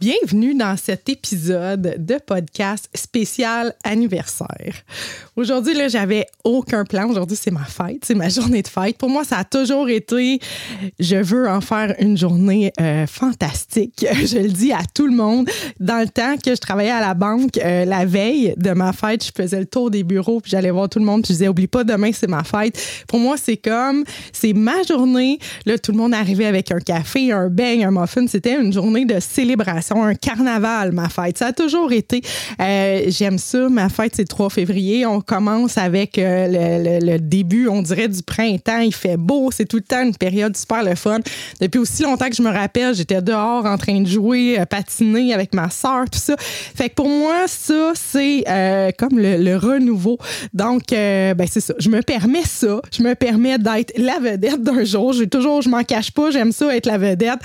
Bienvenue 0.00 0.54
dans 0.54 0.78
cet 0.78 1.10
épisode 1.10 1.96
de 1.98 2.14
podcast 2.14 2.88
spécial 2.94 3.74
anniversaire. 3.84 4.76
Aujourd'hui, 5.36 5.74
là, 5.74 5.88
j'avais 5.88 6.24
aucun 6.42 6.84
plan. 6.84 7.06
Aujourd'hui, 7.10 7.36
c'est 7.38 7.50
ma 7.50 7.66
fête, 7.66 8.06
c'est 8.06 8.14
ma 8.14 8.30
journée 8.30 8.62
de 8.62 8.68
fête. 8.68 8.96
Pour 8.96 9.10
moi, 9.10 9.24
ça 9.24 9.36
a 9.36 9.44
toujours 9.44 9.90
été, 9.90 10.40
je 10.98 11.16
veux 11.16 11.46
en 11.46 11.60
faire 11.60 11.94
une 11.98 12.16
journée 12.16 12.72
euh, 12.80 13.06
fantastique. 13.06 14.06
Je 14.24 14.38
le 14.38 14.48
dis 14.48 14.72
à 14.72 14.80
tout 14.94 15.06
le 15.06 15.14
monde. 15.14 15.50
Dans 15.78 16.00
le 16.00 16.08
temps 16.08 16.36
que 16.42 16.54
je 16.54 16.60
travaillais 16.60 16.90
à 16.90 17.00
la 17.00 17.12
banque, 17.12 17.58
euh, 17.58 17.84
la 17.84 18.06
veille 18.06 18.54
de 18.56 18.70
ma 18.70 18.92
fête, 18.92 19.24
je 19.24 19.30
faisais 19.36 19.60
le 19.60 19.66
tour 19.66 19.90
des 19.90 20.02
bureaux, 20.02 20.40
puis 20.40 20.50
j'allais 20.50 20.70
voir 20.70 20.88
tout 20.88 20.98
le 20.98 21.04
monde, 21.04 21.22
puis 21.22 21.34
je 21.34 21.38
disais, 21.38 21.48
oublie 21.48 21.66
pas, 21.66 21.84
demain, 21.84 22.10
c'est 22.12 22.28
ma 22.28 22.44
fête. 22.44 22.80
Pour 23.06 23.18
moi, 23.18 23.36
c'est 23.36 23.56
comme, 23.58 24.04
c'est 24.32 24.54
ma 24.54 24.82
journée. 24.82 25.38
Là, 25.66 25.78
tout 25.78 25.92
le 25.92 25.98
monde 25.98 26.14
arrivait 26.14 26.46
avec 26.46 26.70
un 26.72 26.80
café, 26.80 27.32
un 27.32 27.48
beigne, 27.48 27.84
un 27.84 27.90
muffin. 27.90 28.26
C'était 28.26 28.58
une 28.58 28.72
journée 28.72 29.04
de 29.04 29.20
célébration 29.20 29.89
un 29.96 30.14
carnaval, 30.14 30.92
ma 30.92 31.08
fête. 31.08 31.38
Ça 31.38 31.46
a 31.46 31.52
toujours 31.52 31.92
été. 31.92 32.22
Euh, 32.60 33.02
j'aime 33.08 33.38
ça. 33.38 33.68
Ma 33.68 33.88
fête, 33.88 34.12
c'est 34.16 34.22
le 34.22 34.28
3 34.28 34.50
février. 34.50 35.06
On 35.06 35.20
commence 35.20 35.78
avec 35.78 36.18
euh, 36.18 37.00
le, 37.00 37.18
début, 37.18 37.68
on 37.68 37.82
dirait, 37.82 38.08
du 38.08 38.22
printemps. 38.22 38.80
Il 38.80 38.94
fait 38.94 39.16
beau. 39.16 39.50
C'est 39.52 39.66
tout 39.66 39.76
le 39.76 39.82
temps 39.82 40.02
une 40.02 40.16
période 40.16 40.56
super 40.56 40.82
le 40.82 40.94
fun. 40.94 41.20
Depuis 41.60 41.78
aussi 41.78 42.02
longtemps 42.02 42.28
que 42.28 42.36
je 42.36 42.42
me 42.42 42.50
rappelle, 42.50 42.94
j'étais 42.94 43.22
dehors 43.22 43.66
en 43.66 43.76
train 43.78 44.00
de 44.00 44.08
jouer, 44.08 44.60
euh, 44.60 44.64
patiner 44.64 45.34
avec 45.34 45.54
ma 45.54 45.70
soeur, 45.70 46.04
tout 46.10 46.18
ça. 46.18 46.36
Fait 46.38 46.88
que 46.88 46.94
pour 46.94 47.08
moi, 47.08 47.46
ça, 47.46 47.92
c'est 47.94 48.44
comme 48.98 49.18
le, 49.18 49.56
renouveau. 49.56 50.18
Donc, 50.54 50.82
ben, 50.90 51.46
c'est 51.50 51.60
ça. 51.60 51.74
Je 51.78 51.88
me 51.88 52.02
permets 52.02 52.44
ça. 52.44 52.80
Je 52.96 53.02
me 53.02 53.14
permets 53.14 53.58
d'être 53.58 53.92
la 53.96 54.18
vedette 54.18 54.62
d'un 54.62 54.84
jour. 54.84 55.12
J'ai 55.12 55.26
toujours, 55.26 55.62
je 55.62 55.68
m'en 55.68 55.82
cache 55.82 56.12
pas. 56.12 56.30
J'aime 56.30 56.52
ça, 56.52 56.74
être 56.74 56.86
la 56.86 56.98
vedette. 56.98 57.40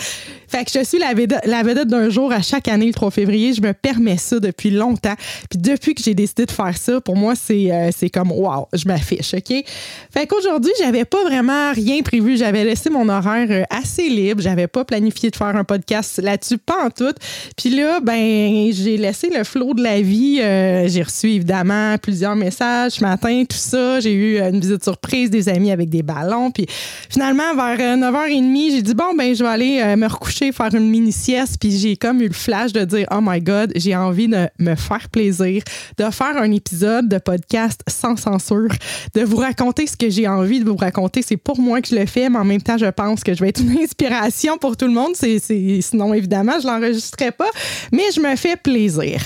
Fait 0.47 0.63
que 0.63 0.72
je 0.73 0.84
suis 0.84 1.00
la 1.00 1.13
vedette, 1.13 1.88
d'un 1.88 2.09
jour 2.09 2.31
à 2.35 2.41
chaque 2.41 2.68
année, 2.68 2.88
le 2.88 2.94
3 2.94 3.12
février. 3.12 3.53
Je 3.53 3.62
me 3.62 3.73
permets 3.73 4.18
ça 4.18 4.40
depuis 4.40 4.69
longtemps. 4.69 5.16
Puis 5.50 5.59
depuis 5.59 5.96
que 5.96 6.03
j'ai 6.03 6.13
décidé 6.13 6.46
de 6.46 6.51
faire 6.51 6.78
ça, 6.78 7.01
pour 7.01 7.16
moi, 7.16 7.34
c'est 7.35 7.72
euh, 7.72 7.90
comme 8.13 8.31
wow, 8.31 8.68
je 8.73 8.88
m'affiche, 8.88 9.34
OK? 9.34 9.63
Fait 10.12 10.28
qu'aujourd'hui, 10.28 10.72
j'avais 10.79 11.06
pas 11.06 11.23
vraiment 11.23 11.72
rien 11.72 12.01
prévu. 12.01 12.38
J'avais 12.38 12.63
laissé 12.63 12.90
mon 12.90 13.07
horaire 13.09 13.47
euh, 13.50 13.63
assez 13.69 14.09
libre. 14.09 14.41
J'avais 14.41 14.68
pas 14.68 14.85
planifié 14.85 15.29
de 15.31 15.35
faire 15.35 15.56
un 15.56 15.63
podcast 15.63 16.19
là-dessus, 16.22 16.57
pas 16.57 16.85
en 16.85 16.90
tout. 16.90 17.13
Puis 17.57 17.69
là, 17.69 18.00
ben, 18.01 18.72
j'ai 18.72 18.97
laissé 18.97 19.29
le 19.35 19.44
flot 19.44 19.73
de 19.73 19.84
la 19.84 20.02
vie. 20.02 20.40
Euh, 20.41 20.88
j'ai 20.88 21.03
reçu 21.03 21.28
évidemment 21.31 21.97
plusieurs 21.97 22.35
messages 22.35 22.94
ce 22.94 23.03
matin, 23.03 23.44
tout 23.50 23.57
ça. 23.57 24.00
J'ai 24.02 24.13
eu 24.13 24.40
une 24.40 24.59
visite 24.59 24.84
surprise 24.84 25.29
des 25.29 25.50
amis 25.50 25.72
avec 25.72 25.90
des 25.90 26.03
ballons. 26.03 26.52
Puis 26.52 26.66
finalement, 27.09 27.56
vers 27.56 27.97
9h30, 27.97 28.72
j'ai 28.72 28.81
dit 28.81 28.94
bon, 28.94 29.16
ben, 29.17 29.34
je 29.34 29.44
vais 29.44 29.50
aller 29.50 29.96
me 29.96 30.07
recoucher 30.07 30.52
faire 30.52 30.73
une 30.73 30.90
mini 30.90 31.12
sieste, 31.12 31.57
puis 31.59 31.72
j'ai 31.72 31.96
comme 31.96 32.22
le 32.27 32.33
flash 32.33 32.73
de 32.73 32.83
dire 32.83 33.07
oh 33.11 33.19
my 33.21 33.41
god, 33.41 33.71
j'ai 33.75 33.95
envie 33.95 34.27
de 34.27 34.47
me 34.59 34.75
faire 34.75 35.09
plaisir, 35.09 35.63
de 35.97 36.09
faire 36.11 36.37
un 36.37 36.51
épisode 36.51 37.07
de 37.09 37.17
podcast 37.17 37.81
sans 37.87 38.15
censure, 38.15 38.71
de 39.13 39.21
vous 39.21 39.37
raconter 39.37 39.87
ce 39.87 39.97
que 39.97 40.09
j'ai 40.09 40.27
envie 40.27 40.59
de 40.59 40.65
vous 40.69 40.75
raconter. 40.75 41.21
C'est 41.21 41.37
pour 41.37 41.59
moi 41.59 41.81
que 41.81 41.87
je 41.87 41.95
le 41.95 42.05
fais, 42.05 42.29
mais 42.29 42.39
en 42.39 42.45
même 42.45 42.61
temps, 42.61 42.77
je 42.77 42.85
pense 42.85 43.23
que 43.23 43.33
je 43.33 43.41
vais 43.41 43.49
être 43.49 43.61
une 43.61 43.77
inspiration 43.77 44.57
pour 44.57 44.77
tout 44.77 44.85
le 44.85 44.93
monde. 44.93 45.15
C'est, 45.15 45.39
sinon, 45.81 46.13
évidemment, 46.13 46.59
je 46.61 46.67
l'enregistrerai 46.67 47.31
pas, 47.31 47.49
mais 47.91 48.03
je 48.15 48.19
me 48.19 48.35
fais 48.35 48.55
plaisir. 48.55 49.21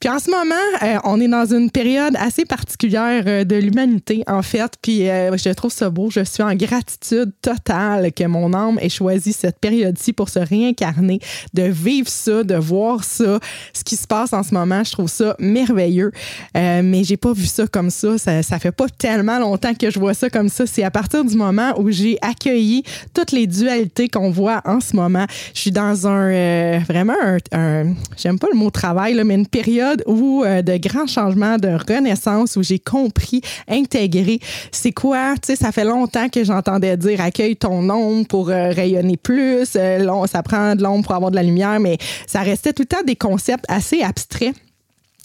Puis 0.00 0.08
en 0.08 0.18
ce 0.20 0.30
moment, 0.30 0.54
euh, 0.82 0.98
on 1.04 1.20
est 1.20 1.28
dans 1.28 1.52
une 1.52 1.70
période 1.70 2.14
assez 2.18 2.44
particulière 2.44 3.24
euh, 3.26 3.44
de 3.44 3.56
l'humanité, 3.56 4.22
en 4.28 4.42
fait. 4.42 4.74
Puis 4.80 5.08
euh, 5.08 5.36
je 5.36 5.50
trouve 5.50 5.72
ça 5.72 5.90
beau. 5.90 6.08
Je 6.10 6.22
suis 6.22 6.42
en 6.42 6.54
gratitude 6.54 7.32
totale 7.42 8.12
que 8.12 8.24
mon 8.24 8.52
âme 8.54 8.78
ait 8.80 8.88
choisi 8.88 9.32
cette 9.32 9.58
période-ci 9.58 10.12
pour 10.12 10.28
se 10.28 10.38
réincarner, 10.38 11.18
de 11.52 11.64
vivre 11.64 12.08
ça, 12.08 12.44
de 12.44 12.54
voir 12.54 13.02
ça, 13.02 13.40
ce 13.72 13.82
qui 13.82 13.96
se 13.96 14.06
passe 14.06 14.32
en 14.32 14.44
ce 14.44 14.54
moment. 14.54 14.84
Je 14.84 14.92
trouve 14.92 15.08
ça 15.08 15.34
merveilleux. 15.40 16.12
mais 16.54 17.02
j'ai 17.02 17.16
pas 17.16 17.32
vu 17.32 17.46
ça 17.46 17.66
comme 17.66 17.90
ça. 17.90 18.18
ça. 18.18 18.42
Ça 18.42 18.58
fait 18.58 18.72
pas 18.72 18.88
tellement 18.88 19.38
longtemps 19.38 19.74
que 19.74 19.90
je 19.90 19.98
vois 19.98 20.14
ça 20.14 20.30
comme 20.30 20.48
ça. 20.48 20.66
C'est 20.66 20.84
à 20.84 20.90
partir 20.90 21.24
du 21.24 21.36
moment 21.36 21.74
où 21.78 21.90
j'ai 21.90 22.18
accueilli 22.22 22.84
toutes 23.14 23.32
les 23.32 23.46
dualités 23.46 24.08
qu'on 24.08 24.30
voit 24.30 24.62
en 24.64 24.80
ce 24.80 24.94
moment. 24.94 25.26
Je 25.54 25.60
suis 25.60 25.72
dans 25.72 26.06
un 26.06 26.78
vraiment 26.80 27.16
un, 27.22 27.38
un 27.52 27.94
j'aime 28.16 28.38
pas 28.38 28.48
le 28.52 28.58
mot 28.58 28.70
travail, 28.70 29.14
là, 29.14 29.24
mais 29.24 29.34
une 29.34 29.46
période 29.46 29.87
où 30.06 30.44
euh, 30.44 30.62
de 30.62 30.76
grands 30.76 31.06
changements, 31.06 31.56
de 31.56 31.68
renaissance, 31.68 32.56
où 32.56 32.62
j'ai 32.62 32.78
compris, 32.78 33.40
intégré, 33.68 34.40
c'est 34.72 34.92
quoi, 34.92 35.34
tu 35.34 35.48
sais, 35.48 35.56
ça 35.56 35.72
fait 35.72 35.84
longtemps 35.84 36.28
que 36.28 36.44
j'entendais 36.44 36.96
dire 36.96 37.20
accueille 37.20 37.56
ton 37.56 37.88
ombre 37.90 38.26
pour 38.26 38.50
euh, 38.50 38.70
rayonner 38.70 39.16
plus, 39.16 39.68
euh, 39.76 40.26
ça 40.26 40.42
prend 40.42 40.74
de 40.74 40.82
l'ombre 40.82 41.04
pour 41.04 41.14
avoir 41.14 41.30
de 41.30 41.36
la 41.36 41.42
lumière, 41.42 41.80
mais 41.80 41.98
ça 42.26 42.40
restait 42.40 42.72
tout 42.72 42.82
le 42.82 42.96
temps 42.96 43.02
des 43.06 43.16
concepts 43.16 43.64
assez 43.68 44.02
abstraits 44.02 44.54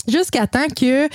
jusqu'à 0.07 0.47
temps 0.47 0.67
que 0.75 1.05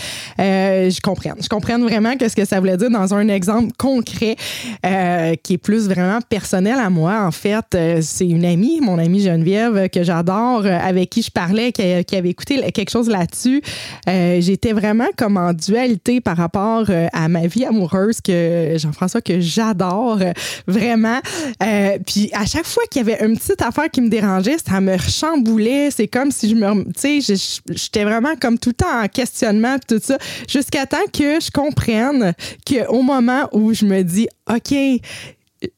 euh, 0.40 0.90
je 0.90 1.00
comprenne. 1.00 1.34
Je 1.40 1.48
comprenne 1.48 1.82
vraiment 1.82 2.12
ce 2.20 2.34
que 2.34 2.44
ça 2.44 2.58
voulait 2.58 2.76
dire 2.76 2.90
dans 2.90 3.14
un 3.14 3.28
exemple 3.28 3.72
concret 3.78 4.36
euh, 4.84 5.34
qui 5.42 5.54
est 5.54 5.58
plus 5.58 5.88
vraiment 5.88 6.20
personnel 6.28 6.78
à 6.78 6.90
moi. 6.90 7.22
En 7.22 7.30
fait, 7.30 7.64
euh, 7.74 8.00
c'est 8.02 8.26
une 8.26 8.44
amie, 8.44 8.80
mon 8.80 8.98
amie 8.98 9.20
Geneviève, 9.20 9.88
que 9.90 10.02
j'adore, 10.02 10.66
avec 10.66 11.10
qui 11.10 11.22
je 11.22 11.30
parlais, 11.30 11.72
qui, 11.72 11.82
avait 12.16 12.30
écouté 12.30 12.60
quelque 12.72 12.90
chose 12.90 13.08
là-dessus. 13.08 13.62
J'étais 14.06 14.72
vraiment 14.72 15.06
comme 15.16 15.36
en 15.36 15.52
dualité 15.52 16.20
par 16.20 16.36
rapport 16.36 16.86
à 17.12 17.28
ma 17.28 17.46
vie 17.46 17.64
amoureuse 17.64 18.20
que 18.20 18.74
Jean-François, 18.76 19.20
que 19.20 19.40
j'adore 19.40 20.18
vraiment. 20.66 21.20
puis 22.06 22.30
à 22.32 22.46
chaque 22.46 22.66
fois 22.66 22.82
qu'il 22.90 23.06
y 23.06 23.10
avait 23.10 23.24
une 23.24 23.36
petite 23.36 23.62
affaire 23.62 23.90
qui 23.90 24.00
me 24.00 24.08
dérangeait, 24.08 24.56
ça 24.58 24.80
me 24.80 24.96
chamboulait. 24.98 25.90
C'est 25.90 26.08
comme 26.08 26.30
si 26.30 26.50
je 26.50 26.54
me... 26.54 26.84
Tu 26.92 27.22
sais, 27.22 27.54
j'étais 27.70 28.04
vraiment 28.04 28.34
comme 28.40 28.58
tout 28.58 28.74
en 28.84 29.08
questionnement 29.08 29.76
tout 29.86 30.00
ça, 30.02 30.18
jusqu'à 30.48 30.86
temps 30.86 30.96
que 31.12 31.40
je 31.40 31.50
comprenne 31.50 32.34
qu'au 32.66 33.02
moment 33.02 33.48
où 33.52 33.72
je 33.72 33.84
me 33.84 34.02
dis, 34.02 34.28
OK, 34.50 34.74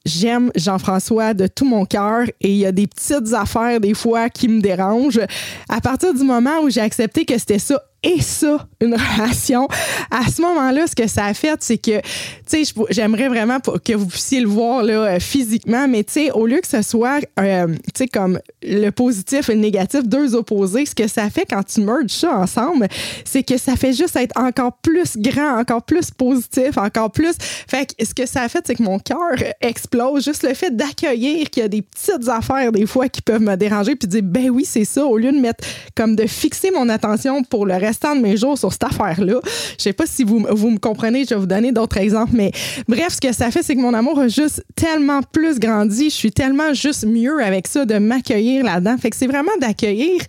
j'aime 0.05 0.51
Jean-François 0.55 1.35
de 1.35 1.47
tout 1.47 1.65
mon 1.65 1.85
cœur 1.85 2.27
et 2.41 2.51
il 2.51 2.57
y 2.57 2.67
a 2.67 2.73
des 2.73 2.87
petites 2.87 3.33
affaires 3.33 3.81
des 3.81 3.95
fois 3.95 4.29
qui 4.29 4.49
me 4.49 4.61
dérangent. 4.61 5.21
À 5.69 5.81
partir 5.81 6.15
du 6.15 6.23
moment 6.23 6.61
où 6.63 6.71
j'ai 6.71 6.81
accepté 6.81 7.25
que 7.25 7.39
c'était 7.39 7.59
ça 7.59 7.83
et 8.03 8.21
ça, 8.21 8.67
une 8.81 8.95
relation. 9.17 9.69
À 10.11 10.29
ce 10.31 10.41
moment-là, 10.43 10.87
ce 10.87 10.95
que 10.95 11.07
ça 11.07 11.27
a 11.27 11.35
fait, 11.35 11.57
c'est 11.61 11.79
que, 11.79 12.01
tu 12.01 12.65
sais, 12.65 12.75
j'aimerais 12.91 13.29
vraiment 13.29 13.59
que 13.61 13.93
vous 13.93 14.07
puissiez 14.07 14.41
le 14.41 14.49
voir 14.49 14.83
là, 14.83 14.93
euh, 14.93 15.21
physiquement, 15.21 15.87
mais 15.87 16.05
tu 16.05 16.13
sais, 16.13 16.31
au 16.31 16.47
lieu 16.47 16.61
que 16.61 16.67
ce 16.67 16.83
soit, 16.83 17.21
euh, 17.39 17.67
tu 17.67 17.81
sais, 17.95 18.09
comme 18.09 18.41
le 18.63 18.91
positif 18.91 19.51
et 19.51 19.55
le 19.55 19.61
négatif, 19.61 20.05
deux 20.05 20.35
opposés, 20.35 20.87
ce 20.87 20.95
que 20.95 21.09
ça 21.09 21.29
fait 21.29 21.47
quand 21.49 21.63
tu 21.63 21.83
merges 21.83 22.09
ça 22.09 22.35
ensemble, 22.37 22.89
c'est 23.25 23.43
que 23.43 23.59
ça 23.59 23.77
fait 23.77 23.93
juste 23.93 24.17
être 24.17 24.39
encore 24.39 24.79
plus 24.79 25.17
grand, 25.17 25.59
encore 25.59 25.83
plus 25.83 26.11
positif, 26.11 26.79
encore 26.79 27.11
plus. 27.11 27.35
Fait 27.69 27.87
que 27.87 28.05
ce 28.05 28.15
que 28.15 28.27
ça 28.27 28.43
a 28.43 28.49
fait, 28.49 28.65
c'est 28.67 28.77
que 28.77 28.83
mon 28.83 28.99
cœur 28.99 29.35
explose. 29.61 30.25
Juste 30.25 30.43
le 30.43 30.55
fait 30.55 30.75
d'accueillir 30.75 31.51
qu'il 31.51 31.63
y 31.63 31.67
a 31.67 31.69
des 31.69 31.83
petites 31.83 32.29
affaires, 32.29 32.73
des 32.73 32.87
fois, 32.87 33.09
qui 33.09 33.21
peuvent 33.21 33.43
me 33.43 33.57
déranger, 33.57 33.95
puis 33.97 34.09
dire, 34.09 34.23
ben 34.23 34.51
oui, 34.51 34.65
c'est 34.65 34.85
ça, 34.85 35.05
au 35.05 35.19
lieu 35.19 35.33
de 35.33 35.39
mettre, 35.39 35.65
comme 35.95 36.17
de 36.17 36.27
fixer 36.27 36.71
mon 36.71 36.89
attention 36.89 37.43
pour 37.43 37.67
le 37.67 37.75
reste 37.75 37.90
restant 37.91 38.15
de 38.15 38.21
mes 38.21 38.37
jours 38.37 38.57
sur 38.57 38.73
cette 38.73 38.85
affaire-là. 38.85 39.41
Je 39.77 39.83
sais 39.83 39.93
pas 39.93 40.07
si 40.07 40.23
vous, 40.25 40.47
vous 40.51 40.71
me 40.71 40.79
comprenez, 40.79 41.25
je 41.25 41.31
vais 41.31 41.41
vous 41.41 41.47
donner 41.47 41.73
d'autres 41.73 41.99
exemples, 41.99 42.33
mais 42.35 42.53
bref, 42.89 43.15
ce 43.15 43.21
que 43.21 43.33
ça 43.33 43.51
fait, 43.51 43.63
c'est 43.63 43.75
que 43.75 43.81
mon 43.81 43.95
amour 43.95 44.19
a 44.21 44.29
juste 44.29 44.65
tellement 44.77 45.21
plus 45.23 45.59
grandi. 45.59 46.05
Je 46.05 46.15
suis 46.15 46.33
tellement 46.33 46.73
juste 46.73 47.05
mieux 47.05 47.43
avec 47.43 47.67
ça, 47.67 47.85
de 47.85 47.99
m'accueillir 47.99 48.65
là-dedans. 48.65 48.97
Fait 48.99 49.11
que 49.11 49.17
c'est 49.17 49.27
vraiment 49.27 49.57
d'accueillir 49.61 50.21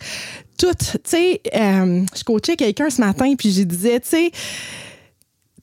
tout. 0.58 0.74
Tu 0.74 0.98
sais, 1.04 1.40
euh, 1.54 2.02
je 2.16 2.24
coachais 2.24 2.56
quelqu'un 2.56 2.90
ce 2.90 3.00
matin, 3.00 3.34
puis 3.36 3.52
je 3.52 3.62
disais, 3.62 4.00
tu 4.00 4.08
sais, 4.08 4.30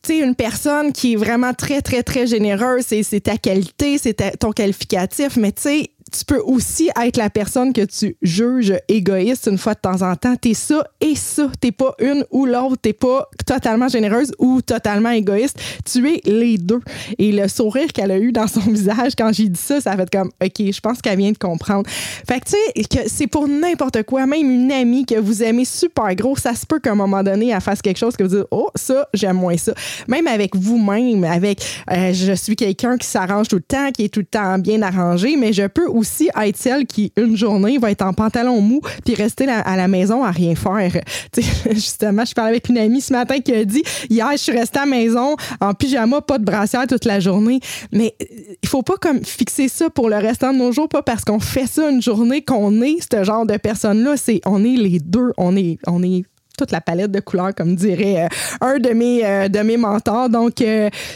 tu 0.01 0.13
sais, 0.13 0.19
une 0.19 0.35
personne 0.35 0.93
qui 0.93 1.13
est 1.13 1.17
vraiment 1.17 1.53
très, 1.53 1.81
très, 1.81 2.03
très 2.03 2.25
généreuse, 2.25 2.85
c'est 2.87 3.19
ta 3.19 3.37
qualité, 3.37 3.97
c'est 3.97 4.37
ton 4.39 4.51
qualificatif, 4.51 5.35
mais 5.35 5.51
tu 5.51 5.61
sais, 5.63 5.89
tu 6.11 6.25
peux 6.25 6.39
aussi 6.39 6.89
être 7.01 7.17
la 7.17 7.29
personne 7.29 7.73
que 7.73 7.85
tu 7.85 8.17
juges 8.21 8.73
égoïste 8.87 9.47
une 9.47 9.57
fois 9.57 9.73
de 9.73 9.79
temps 9.79 10.01
en 10.01 10.15
temps. 10.15 10.35
T'es 10.35 10.53
ça 10.53 10.83
et 11.01 11.15
ça. 11.15 11.49
T'es 11.59 11.71
pas 11.71 11.95
une 11.99 12.25
ou 12.31 12.45
l'autre. 12.45 12.77
T'es 12.81 12.93
pas 12.93 13.27
totalement 13.45 13.87
généreuse 13.87 14.31
ou 14.39 14.61
totalement 14.61 15.11
égoïste. 15.11 15.59
Tu 15.85 16.07
es 16.09 16.21
les 16.25 16.57
deux. 16.57 16.81
Et 17.17 17.31
le 17.31 17.47
sourire 17.47 17.87
qu'elle 17.93 18.11
a 18.11 18.19
eu 18.19 18.31
dans 18.31 18.47
son 18.47 18.59
visage 18.71 19.13
quand 19.17 19.31
j'ai 19.33 19.49
dit 19.49 19.59
ça, 19.59 19.81
ça 19.81 19.91
a 19.91 19.97
fait 19.97 20.09
comme, 20.09 20.29
OK, 20.43 20.71
je 20.71 20.79
pense 20.79 21.01
qu'elle 21.01 21.17
vient 21.17 21.31
de 21.31 21.37
comprendre. 21.37 21.89
Fait 21.89 22.39
que 22.39 22.45
tu 22.45 22.87
sais, 22.91 23.07
c'est 23.07 23.27
pour 23.27 23.47
n'importe 23.47 24.03
quoi. 24.03 24.25
Même 24.25 24.49
une 24.49 24.71
amie 24.71 25.05
que 25.05 25.15
vous 25.15 25.43
aimez 25.43 25.65
super 25.65 26.13
gros, 26.15 26.35
ça 26.35 26.55
se 26.55 26.65
peut 26.65 26.79
qu'à 26.79 26.91
un 26.91 26.95
moment 26.95 27.23
donné, 27.23 27.49
elle 27.49 27.61
fasse 27.61 27.81
quelque 27.81 27.97
chose 27.97 28.15
que 28.15 28.23
vous 28.23 28.37
dites, 28.37 28.47
oh, 28.51 28.69
ça, 28.75 29.07
j'aime 29.13 29.37
moins 29.37 29.57
ça. 29.57 29.73
Même 30.07 30.27
avec 30.27 30.55
vous-même, 30.55 31.23
avec, 31.23 31.63
euh, 31.91 32.13
je 32.13 32.33
suis 32.33 32.55
quelqu'un 32.55 32.97
qui 32.97 33.07
s'arrange 33.07 33.47
tout 33.47 33.57
le 33.57 33.61
temps, 33.61 33.91
qui 33.91 34.05
est 34.05 34.09
tout 34.09 34.21
le 34.21 34.25
temps 34.25 34.57
bien 34.57 34.81
arrangé, 34.81 35.35
mais 35.35 35.53
je 35.53 35.67
peux 35.67 35.87
aussi 35.99 36.29
être 36.41 36.57
celle 36.57 36.85
qui, 36.85 37.11
une 37.17 37.35
journée, 37.35 37.77
va 37.77 37.91
être 37.91 38.01
en 38.01 38.13
pantalon 38.13 38.61
mou 38.61 38.81
puis 39.05 39.15
rester 39.15 39.47
à 39.47 39.75
la 39.75 39.87
maison 39.87 40.23
à 40.23 40.31
rien 40.31 40.55
faire. 40.55 40.91
justement, 41.71 42.25
je 42.25 42.33
parlais 42.33 42.51
avec 42.51 42.69
une 42.69 42.77
amie 42.77 43.01
ce 43.01 43.13
matin 43.13 43.39
qui 43.39 43.53
a 43.53 43.65
dit 43.65 43.83
Hier, 44.09 44.31
je 44.31 44.37
suis 44.37 44.51
restée 44.51 44.79
à 44.79 44.85
la 44.85 44.91
maison 44.91 45.35
en 45.59 45.73
pyjama, 45.73 46.21
pas 46.21 46.37
de 46.37 46.45
brassière 46.45 46.87
toute 46.87 47.05
la 47.05 47.19
journée. 47.19 47.59
Mais 47.91 48.15
euh, 48.21 48.25
il 48.61 48.69
faut 48.69 48.81
pas 48.81 48.97
comme 48.97 49.23
fixer 49.23 49.67
ça 49.67 49.89
pour 49.89 50.09
le 50.09 50.17
restant 50.17 50.53
de 50.53 50.57
nos 50.57 50.71
jours, 50.71 50.89
pas 50.89 51.03
parce 51.03 51.23
qu'on 51.23 51.39
fait 51.39 51.67
ça 51.67 51.89
une 51.89 52.01
journée 52.01 52.41
qu'on 52.41 52.81
est 52.81 52.97
ce 53.11 53.23
genre 53.23 53.45
de 53.45 53.57
personne-là. 53.57 54.17
C'est 54.17 54.41
on 54.45 54.63
est 54.63 54.77
les 54.77 54.99
deux. 54.99 55.31
On 55.37 55.55
est, 55.55 55.77
on 55.87 56.03
est 56.03 56.23
toute 56.57 56.71
la 56.71 56.81
palette 56.81 57.11
de 57.11 57.19
couleurs, 57.19 57.55
comme 57.55 57.75
dirait 57.75 58.25
euh, 58.25 58.27
un 58.61 58.79
de 58.79 58.89
mes, 58.89 59.25
euh, 59.25 59.47
de 59.47 59.59
mes 59.59 59.77
mentors. 59.77 60.29
Donc, 60.29 60.63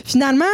finalement, 0.06 0.46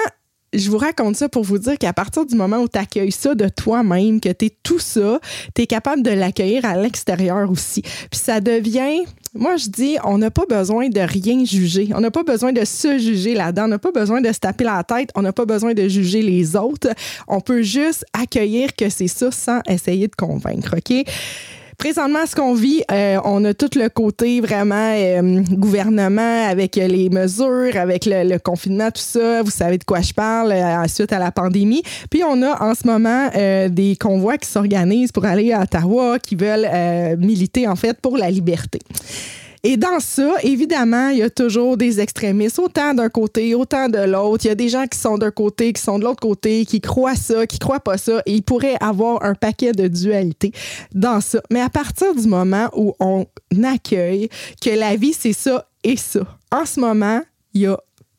je 0.53 0.69
vous 0.69 0.77
raconte 0.77 1.15
ça 1.15 1.29
pour 1.29 1.43
vous 1.43 1.57
dire 1.57 1.77
qu'à 1.77 1.93
partir 1.93 2.25
du 2.25 2.35
moment 2.35 2.57
où 2.57 2.67
tu 2.67 2.79
accueilles 2.79 3.11
ça 3.11 3.35
de 3.35 3.47
toi-même, 3.49 4.19
que 4.19 4.29
tu 4.29 4.45
es 4.45 4.51
tout 4.63 4.79
ça, 4.79 5.19
tu 5.55 5.61
es 5.61 5.67
capable 5.67 6.03
de 6.03 6.11
l'accueillir 6.11 6.65
à 6.65 6.75
l'extérieur 6.75 7.49
aussi. 7.49 7.81
Puis 7.81 8.19
ça 8.19 8.41
devient, 8.41 9.03
moi 9.33 9.57
je 9.57 9.67
dis, 9.67 9.97
on 10.03 10.17
n'a 10.17 10.31
pas 10.31 10.45
besoin 10.49 10.89
de 10.89 10.99
rien 10.99 11.43
juger. 11.45 11.89
On 11.93 12.01
n'a 12.01 12.11
pas 12.11 12.23
besoin 12.23 12.51
de 12.51 12.65
se 12.65 12.97
juger 12.97 13.35
là-dedans. 13.35 13.65
On 13.65 13.69
n'a 13.69 13.79
pas 13.79 13.91
besoin 13.91 14.21
de 14.21 14.31
se 14.31 14.39
taper 14.39 14.63
la 14.63 14.83
tête. 14.83 15.09
On 15.15 15.21
n'a 15.21 15.33
pas 15.33 15.45
besoin 15.45 15.73
de 15.73 15.87
juger 15.87 16.21
les 16.21 16.55
autres. 16.55 16.89
On 17.27 17.41
peut 17.41 17.61
juste 17.61 18.05
accueillir 18.13 18.75
que 18.75 18.89
c'est 18.89 19.07
ça 19.07 19.31
sans 19.31 19.61
essayer 19.67 20.07
de 20.07 20.15
convaincre, 20.15 20.75
OK? 20.77 21.05
Présentement, 21.79 22.25
ce 22.27 22.35
qu'on 22.35 22.53
vit, 22.53 22.83
euh, 22.91 23.19
on 23.23 23.43
a 23.45 23.53
tout 23.53 23.69
le 23.75 23.87
côté 23.89 24.41
vraiment 24.41 24.93
euh, 24.95 25.41
gouvernement 25.51 26.47
avec 26.47 26.75
les 26.75 27.09
mesures, 27.09 27.75
avec 27.75 28.05
le, 28.05 28.37
confinement, 28.37 28.91
tout 28.91 29.01
ça. 29.01 29.41
Vous 29.41 29.49
savez 29.49 29.77
de 29.77 29.85
quoi 29.85 30.01
je 30.01 30.13
parle 30.13 30.51
euh, 30.51 30.87
suite 30.87 31.13
à 31.13 31.19
la 31.19 31.31
pandémie. 31.31 31.81
Puis 32.11 32.21
on 32.23 32.43
a 32.43 32.61
en 32.61 32.75
ce 32.75 32.85
moment 32.85 33.29
des 33.69 33.95
convois 33.99 34.37
qui 34.37 34.49
s'organisent 34.49 35.11
pour 35.11 35.25
aller 35.25 35.53
à 35.53 35.61
Ottawa, 35.61 36.19
qui 36.19 36.35
veulent 36.35 36.67
militer 37.17 37.67
en 37.67 37.75
fait 37.75 37.99
pour 38.01 38.17
la 38.17 38.29
liberté. 38.29 38.79
Et 39.63 39.75
dans 39.75 39.99
ça, 39.99 40.35
évidemment, 40.43 41.09
il 41.09 41.17
y 41.17 41.21
a 41.21 41.29
toujours 41.29 41.75
des 41.75 41.99
extrémistes, 41.99 42.59
autant 42.59 42.93
d'un 42.93 43.09
côté, 43.09 43.55
autant 43.55 43.89
de 43.89 43.99
l'autre. 43.99 44.45
Il 44.45 44.47
y 44.47 44.51
a 44.51 44.55
des 44.55 44.69
gens 44.69 44.87
qui 44.87 44.97
sont 44.97 45.17
d'un 45.17 45.31
côté, 45.31 45.73
qui 45.73 45.81
sont 45.81 45.99
de 45.99 46.05
l'autre 46.05 46.21
côté, 46.21 46.65
qui 46.65 46.79
croient 46.79 47.15
ça, 47.15 47.45
qui 47.45 47.59
croient 47.59 47.81
pas 47.81 47.97
ça. 47.97 48.21
Et 48.25 48.35
il 48.35 48.43
pourrait 48.43 48.77
avoir 48.79 49.23
un 49.23 49.35
paquet 49.35 49.73
de 49.73 49.87
dualité 49.87 50.53
dans 50.93 51.19
ça. 51.19 51.41
Mais 51.51 51.61
à 51.61 51.69
partir 51.69 52.15
du 52.15 52.27
moment 52.27 52.69
où 52.73 52.93
on 52.99 53.25
accueille 53.63 54.29
que 54.61 54.69
la 54.69 54.95
vie, 54.95 55.13
c'est 55.13 55.33
ça 55.33 55.67
et 55.83 55.97
ça, 55.97 56.21
en 56.51 56.65
ce 56.65 56.79
moment, 56.79 57.21
il 57.53 57.61
y 57.61 57.67
a 57.67 57.77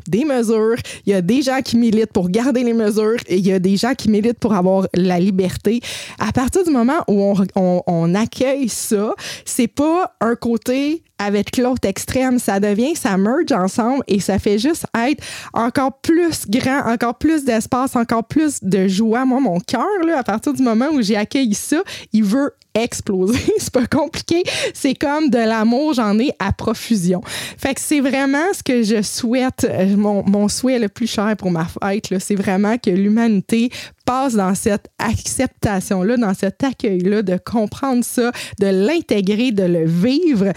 des 0.08 0.24
mesures, 0.24 0.76
il 1.06 1.10
y 1.10 1.14
a 1.14 1.22
des 1.22 1.42
gens 1.42 1.60
qui 1.62 1.76
militent 1.76 2.12
pour 2.12 2.30
garder 2.30 2.62
les 2.64 2.72
mesures 2.72 3.18
et 3.26 3.36
il 3.36 3.46
y 3.46 3.52
a 3.52 3.58
des 3.58 3.76
gens 3.76 3.94
qui 3.94 4.10
militent 4.10 4.38
pour 4.38 4.54
avoir 4.54 4.86
la 4.94 5.18
liberté. 5.20 5.80
À 6.18 6.32
partir 6.32 6.64
du 6.64 6.70
moment 6.70 6.98
où 7.06 7.22
on, 7.22 7.34
on, 7.54 7.82
on 7.86 8.14
accueille 8.14 8.68
ça, 8.68 9.14
c'est 9.44 9.68
pas 9.68 10.14
un 10.20 10.34
côté 10.34 11.02
avec 11.20 11.58
l'autre 11.58 11.86
extrême, 11.86 12.38
ça 12.38 12.58
devient, 12.58 12.96
ça 12.96 13.16
merge 13.16 13.52
ensemble 13.52 14.02
et 14.08 14.20
ça 14.20 14.38
fait 14.38 14.58
juste 14.58 14.86
être 15.06 15.22
encore 15.52 16.00
plus 16.00 16.46
grand, 16.48 16.90
encore 16.90 17.18
plus 17.18 17.44
d'espace, 17.44 17.94
encore 17.94 18.24
plus 18.24 18.62
de 18.62 18.88
joie. 18.88 19.24
Moi, 19.26 19.40
mon 19.40 19.60
cœur, 19.60 19.86
à 20.16 20.24
partir 20.24 20.54
du 20.54 20.62
moment 20.62 20.88
où 20.92 21.02
j'ai 21.02 21.16
accueilli 21.16 21.54
ça, 21.54 21.82
il 22.12 22.24
veut 22.24 22.52
exploser. 22.74 23.38
c'est 23.58 23.72
pas 23.72 23.86
compliqué. 23.86 24.42
C'est 24.74 24.94
comme 24.94 25.28
de 25.28 25.38
l'amour, 25.38 25.94
j'en 25.94 26.18
ai 26.18 26.32
à 26.38 26.52
profusion. 26.52 27.20
Fait 27.24 27.74
que 27.74 27.80
c'est 27.80 28.00
vraiment 28.00 28.52
ce 28.52 28.62
que 28.62 28.82
je 28.82 29.02
souhaite, 29.02 29.66
euh, 29.68 29.96
mon, 29.96 30.24
mon 30.26 30.48
souhait 30.48 30.78
le 30.78 30.88
plus 30.88 31.06
cher 31.06 31.34
pour 31.36 31.50
ma 31.50 31.66
fête, 31.66 32.14
c'est 32.20 32.34
vraiment 32.34 32.78
que 32.78 32.90
l'humanité 32.90 33.70
passe 34.06 34.34
dans 34.34 34.54
cette 34.54 34.88
acceptation-là, 34.98 36.16
dans 36.16 36.34
cet 36.34 36.64
accueil-là, 36.64 37.22
de 37.22 37.38
comprendre 37.44 38.04
ça, 38.04 38.32
de 38.58 38.66
l'intégrer, 38.66 39.52
de 39.52 39.64
le 39.64 39.84
vivre 39.84 40.52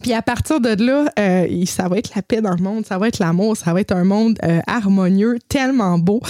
puis 0.00 0.12
à 0.12 0.22
partir 0.22 0.60
de 0.60 0.82
là, 0.84 1.06
euh, 1.18 1.64
ça 1.66 1.88
va 1.88 1.98
être 1.98 2.14
la 2.14 2.22
paix 2.22 2.40
dans 2.40 2.54
le 2.54 2.62
monde, 2.62 2.86
ça 2.86 2.98
va 2.98 3.08
être 3.08 3.18
l'amour, 3.18 3.56
ça 3.56 3.72
va 3.72 3.80
être 3.80 3.92
un 3.92 4.04
monde 4.04 4.38
euh, 4.44 4.60
harmonieux, 4.66 5.38
tellement 5.48 5.98
beau. 5.98 6.20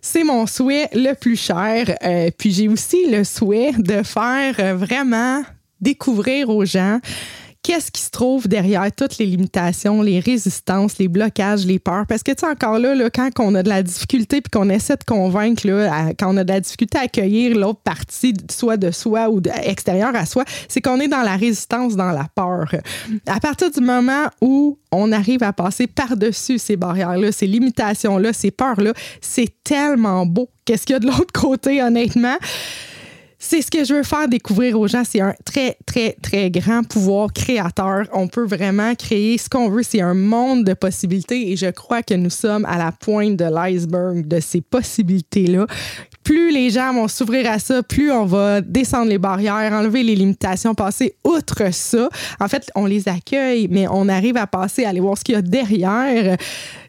C'est 0.00 0.24
mon 0.24 0.46
souhait 0.46 0.88
le 0.94 1.14
plus 1.14 1.36
cher. 1.36 1.96
Euh, 2.04 2.30
puis 2.36 2.50
j'ai 2.50 2.68
aussi 2.68 3.10
le 3.10 3.24
souhait 3.24 3.72
de 3.72 4.02
faire 4.02 4.76
vraiment 4.76 5.42
découvrir 5.80 6.48
aux 6.48 6.64
gens 6.64 7.00
qu'est-ce 7.68 7.90
qui 7.90 8.00
se 8.00 8.08
trouve 8.08 8.48
derrière 8.48 8.90
toutes 8.96 9.18
les 9.18 9.26
limitations, 9.26 10.00
les 10.00 10.20
résistances, 10.20 10.96
les 10.96 11.06
blocages, 11.06 11.66
les 11.66 11.78
peurs? 11.78 12.06
Parce 12.06 12.22
que, 12.22 12.30
tu 12.30 12.40
sais, 12.40 12.46
encore 12.46 12.78
là, 12.78 12.94
là, 12.94 13.10
quand 13.10 13.28
on 13.40 13.54
a 13.54 13.62
de 13.62 13.68
la 13.68 13.82
difficulté 13.82 14.40
puis 14.40 14.50
qu'on 14.50 14.70
essaie 14.70 14.96
de 14.96 15.04
convaincre, 15.04 15.66
là, 15.66 16.14
quand 16.18 16.32
on 16.32 16.38
a 16.38 16.44
de 16.44 16.48
la 16.50 16.60
difficulté 16.60 16.96
à 16.96 17.02
accueillir 17.02 17.54
l'autre 17.54 17.80
partie, 17.80 18.32
soit 18.50 18.78
de 18.78 18.90
soi 18.90 19.28
ou 19.28 19.42
de, 19.42 19.50
extérieure 19.64 20.16
à 20.16 20.24
soi, 20.24 20.44
c'est 20.66 20.80
qu'on 20.80 20.98
est 20.98 21.08
dans 21.08 21.20
la 21.20 21.36
résistance, 21.36 21.94
dans 21.94 22.10
la 22.10 22.26
peur. 22.34 22.74
À 23.26 23.38
partir 23.38 23.70
du 23.70 23.82
moment 23.82 24.28
où 24.40 24.78
on 24.90 25.12
arrive 25.12 25.42
à 25.42 25.52
passer 25.52 25.86
par-dessus 25.86 26.58
ces 26.58 26.76
barrières-là, 26.76 27.32
ces 27.32 27.46
limitations-là, 27.46 28.32
ces 28.32 28.50
peurs-là, 28.50 28.94
c'est 29.20 29.52
tellement 29.62 30.24
beau. 30.24 30.48
Qu'est-ce 30.64 30.86
qu'il 30.86 30.94
y 30.94 30.96
a 30.96 31.00
de 31.00 31.06
l'autre 31.06 31.38
côté, 31.38 31.82
honnêtement? 31.82 32.38
C'est 33.38 33.62
ce 33.62 33.70
que 33.70 33.84
je 33.84 33.94
veux 33.94 34.02
faire 34.02 34.28
découvrir 34.28 34.78
aux 34.78 34.88
gens. 34.88 35.02
C'est 35.08 35.20
un 35.20 35.34
très, 35.44 35.76
très, 35.86 36.16
très 36.20 36.50
grand 36.50 36.82
pouvoir 36.82 37.32
créateur. 37.32 38.06
On 38.12 38.26
peut 38.26 38.44
vraiment 38.44 38.94
créer 38.96 39.38
ce 39.38 39.48
qu'on 39.48 39.68
veut. 39.68 39.84
C'est 39.84 40.00
un 40.00 40.14
monde 40.14 40.64
de 40.64 40.74
possibilités 40.74 41.52
et 41.52 41.56
je 41.56 41.66
crois 41.66 42.02
que 42.02 42.14
nous 42.14 42.30
sommes 42.30 42.64
à 42.64 42.78
la 42.78 42.90
pointe 42.90 43.36
de 43.36 43.44
l'iceberg 43.44 44.26
de 44.26 44.40
ces 44.40 44.60
possibilités-là. 44.60 45.66
Plus 46.24 46.50
les 46.50 46.70
gens 46.70 46.92
vont 46.92 47.08
s'ouvrir 47.08 47.50
à 47.50 47.58
ça, 47.58 47.82
plus 47.82 48.10
on 48.10 48.26
va 48.26 48.60
descendre 48.60 49.08
les 49.08 49.18
barrières, 49.18 49.72
enlever 49.72 50.02
les 50.02 50.16
limitations, 50.16 50.74
passer 50.74 51.14
outre 51.24 51.72
ça. 51.72 52.08
En 52.40 52.48
fait, 52.48 52.70
on 52.74 52.86
les 52.86 53.08
accueille, 53.08 53.68
mais 53.70 53.86
on 53.88 54.08
arrive 54.08 54.36
à 54.36 54.46
passer, 54.46 54.84
à 54.84 54.90
aller 54.90 55.00
voir 55.00 55.16
ce 55.16 55.24
qu'il 55.24 55.36
y 55.36 55.38
a 55.38 55.42
derrière 55.42 56.36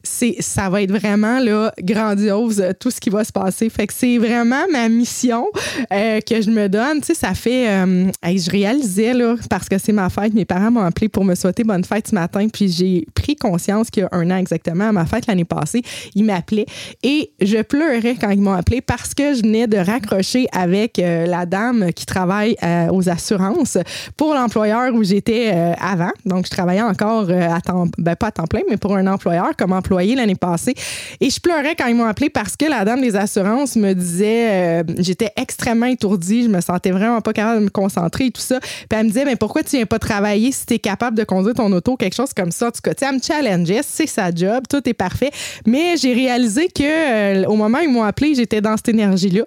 c'est 0.10 0.36
ça 0.40 0.70
va 0.70 0.82
être 0.82 0.92
vraiment 0.92 1.40
là 1.40 1.72
grandiose 1.82 2.64
tout 2.80 2.90
ce 2.90 3.00
qui 3.00 3.10
va 3.10 3.24
se 3.24 3.32
passer. 3.32 3.70
Fait 3.70 3.88
que 3.88 3.94
c'est 3.94 4.18
vraiment 4.18 4.66
ma 4.72 4.90
mission 4.90 5.48
euh, 5.94 6.20
que 6.22 6.42
je 6.42 6.50
me 6.50 6.68
donne. 6.68 7.02
Tu 7.02 7.08
sais, 7.08 7.14
ça 7.14 7.34
fait 7.34 7.70
euh, 7.70 8.12
je 8.24 8.50
réalisais 8.50 9.14
là 9.14 9.36
parce 9.50 9.70
que 9.70 9.78
c'est 9.78 9.92
ma 9.92 10.10
fête, 10.10 10.34
mes 10.34 10.46
parents 10.46 10.72
m'ont 10.72 10.82
appelé 10.82 11.10
pour 11.10 11.24
me 11.24 11.36
souhaiter 11.36 11.64
bonne 11.64 11.84
fête 11.84 12.08
ce 12.08 12.16
matin, 12.16 12.48
puis 12.52 12.70
j'ai 12.70 13.06
pris 13.14 13.36
conscience 13.36 13.90
qu'il 13.90 14.02
y 14.02 14.06
a 14.06 14.10
un 14.12 14.32
an 14.32 14.38
exactement 14.38 14.90
à 14.90 14.92
ma 14.92 15.06
fête 15.06 15.28
l'année 15.28 15.46
passée, 15.46 15.84
ils 16.16 16.24
m'appelaient 16.24 16.66
et 17.04 17.32
je 17.40 17.62
pleurais 17.62 18.16
quand 18.20 18.32
ils 18.32 18.42
m'ont 18.42 18.54
appelé 18.54 18.82
parce 18.82 19.14
que 19.14 19.36
je 19.36 19.42
venais 19.42 19.68
de 19.68 19.78
raccrocher 19.78 20.48
avec 20.52 20.98
euh, 20.98 21.28
la 21.28 21.46
dame 21.46 21.94
qui 21.94 22.06
travaille 22.06 22.56
aux 22.92 23.10
assurances 23.10 23.78
pour 24.18 24.34
l'employeur 24.34 24.94
où 24.94 25.04
j'étais 25.04 25.50
avant. 25.80 26.12
Donc 26.26 26.46
je 26.46 26.52
travaillais 26.52 26.82
encore 26.82 27.30
à 27.30 27.62
temps 27.62 27.88
ben 27.98 28.16
pas 28.16 28.28
à 28.28 28.32
temps 28.32 28.48
plein 28.48 28.62
mais 28.70 28.78
pour 28.78 28.96
un 28.96 29.08
employeur 29.08 29.56
comme 29.58 29.74
employé 29.74 29.99
l'année 30.08 30.36
passée. 30.36 30.74
Et 31.20 31.30
je 31.30 31.40
pleurais 31.40 31.76
quand 31.76 31.88
ils 31.88 31.96
m'ont 31.96 32.06
appelé 32.06 32.30
parce 32.30 32.56
que 32.56 32.66
la 32.66 32.86
dame 32.86 33.02
des 33.02 33.16
assurances 33.16 33.76
me 33.76 33.94
disait, 33.94 34.50
euh, 34.50 34.84
j'étais 34.98 35.32
extrêmement 35.36 35.86
étourdie, 35.86 36.44
je 36.44 36.50
me 36.50 36.62
sentais 36.62 36.92
vraiment 36.92 37.22
pas 37.22 37.34
capable 37.34 37.60
de 37.60 37.66
me 37.66 37.70
concentrer 37.70 38.26
et 38.28 38.32
tout 38.32 38.42
ça. 38.42 38.60
Puis 38.60 38.88
elle 38.92 39.04
me 39.04 39.10
disait, 39.10 39.26
mais 39.26 39.36
pourquoi 39.36 39.64
tu 39.64 39.78
viens 39.78 39.86
pas 39.86 40.00
travailler 40.00 40.52
si 40.52 40.66
tu 40.66 40.74
es 40.76 40.80
capable 40.80 41.18
de 41.18 41.24
conduire 41.24 41.56
ton 41.56 41.72
auto, 41.72 41.96
quelque 41.96 42.16
chose 42.16 42.34
comme 42.36 42.52
ça. 42.52 42.68
En 42.68 42.72
tout 42.72 42.82
cas, 42.84 42.92
elle 43.02 43.16
me 43.16 43.22
challengeait, 43.22 43.82
c'est 43.84 44.08
sa 44.08 44.32
job, 44.34 44.64
tout 44.70 44.88
est 44.88 44.94
parfait. 44.94 45.32
Mais 45.66 45.98
j'ai 45.98 46.14
réalisé 46.14 46.68
que 46.68 46.84
euh, 46.84 47.46
au 47.48 47.56
moment 47.56 47.80
où 47.80 47.84
ils 47.84 47.90
m'ont 47.90 48.04
appelé, 48.04 48.36
j'étais 48.36 48.62
dans 48.62 48.76
cette 48.78 48.90
énergie-là. 48.90 49.44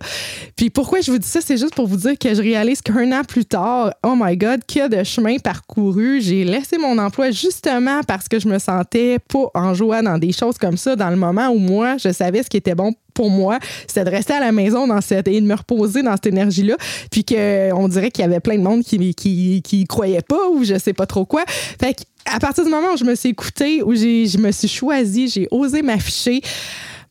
Puis 0.57 0.71
pourquoi 0.71 1.01
je 1.01 1.11
vous 1.11 1.19
dis 1.19 1.29
ça, 1.29 1.41
c'est 1.41 1.57
juste 1.57 1.75
pour 1.75 1.87
vous 1.87 1.97
dire 1.97 2.19
que 2.19 2.35
je 2.35 2.43
réalise 2.43 2.81
qu'un 2.81 3.13
an 3.13 3.25
plus 3.25 3.45
tard, 3.45 3.93
oh 4.03 4.15
my 4.17 4.37
God, 4.37 4.65
qu'il 4.67 4.81
y 4.81 4.83
a 4.83 4.89
de 4.89 5.03
chemin 5.05 5.37
parcouru. 5.39 6.21
J'ai 6.21 6.45
laissé 6.45 6.79
mon 6.79 6.99
emploi 6.99 7.31
justement 7.31 8.01
parce 8.07 8.29
que 8.29 8.39
je 8.39 8.49
me 8.49 8.59
sentais 8.59 9.19
pas 9.19 9.51
en 9.55 9.75
joie 9.75 10.03
dans 10.03 10.19
des 10.19 10.32
choses 10.33 10.59
comme 10.59 10.77
ça, 10.77 10.97
dans 10.97 11.11
le 11.11 11.17
moment 11.17 11.49
où 11.49 11.59
moi, 11.59 11.97
je 11.99 12.13
savais 12.13 12.43
ce 12.43 12.49
qui 12.51 12.57
était 12.57 12.75
bon 12.75 12.93
pour 13.15 13.31
moi, 13.31 13.59
c'était 13.87 14.05
de 14.05 14.11
rester 14.11 14.33
à 14.33 14.41
la 14.41 14.53
maison 14.53 14.87
dans 14.87 15.01
cette, 15.01 15.29
et 15.29 15.41
de 15.41 15.47
me 15.47 15.55
reposer 15.55 16.03
dans 16.03 16.13
cette 16.13 16.27
énergie-là. 16.27 16.77
Puis 17.11 17.25
qu'on 17.25 17.89
dirait 17.89 18.11
qu'il 18.11 18.23
y 18.23 18.27
avait 18.27 18.41
plein 18.41 18.57
de 18.57 18.63
monde 18.63 18.83
qui, 18.83 19.15
qui, 19.15 19.63
qui 19.63 19.85
croyait 19.85 20.23
pas 20.23 20.49
ou 20.51 20.65
je 20.65 20.79
sais 20.79 20.93
pas 20.95 21.07
trop 21.07 21.25
quoi. 21.25 21.45
Fait 21.47 21.97
à 22.25 22.39
partir 22.39 22.65
du 22.65 22.71
moment 22.71 22.93
où 22.95 22.97
je 22.97 23.05
me 23.05 23.15
suis 23.15 23.31
écoutée, 23.31 23.83
où 23.83 23.95
je 23.95 24.39
me 24.39 24.53
suis 24.53 24.69
choisie, 24.69 25.29
j'ai 25.29 25.49
osé 25.51 25.83
m'afficher. 25.83 26.41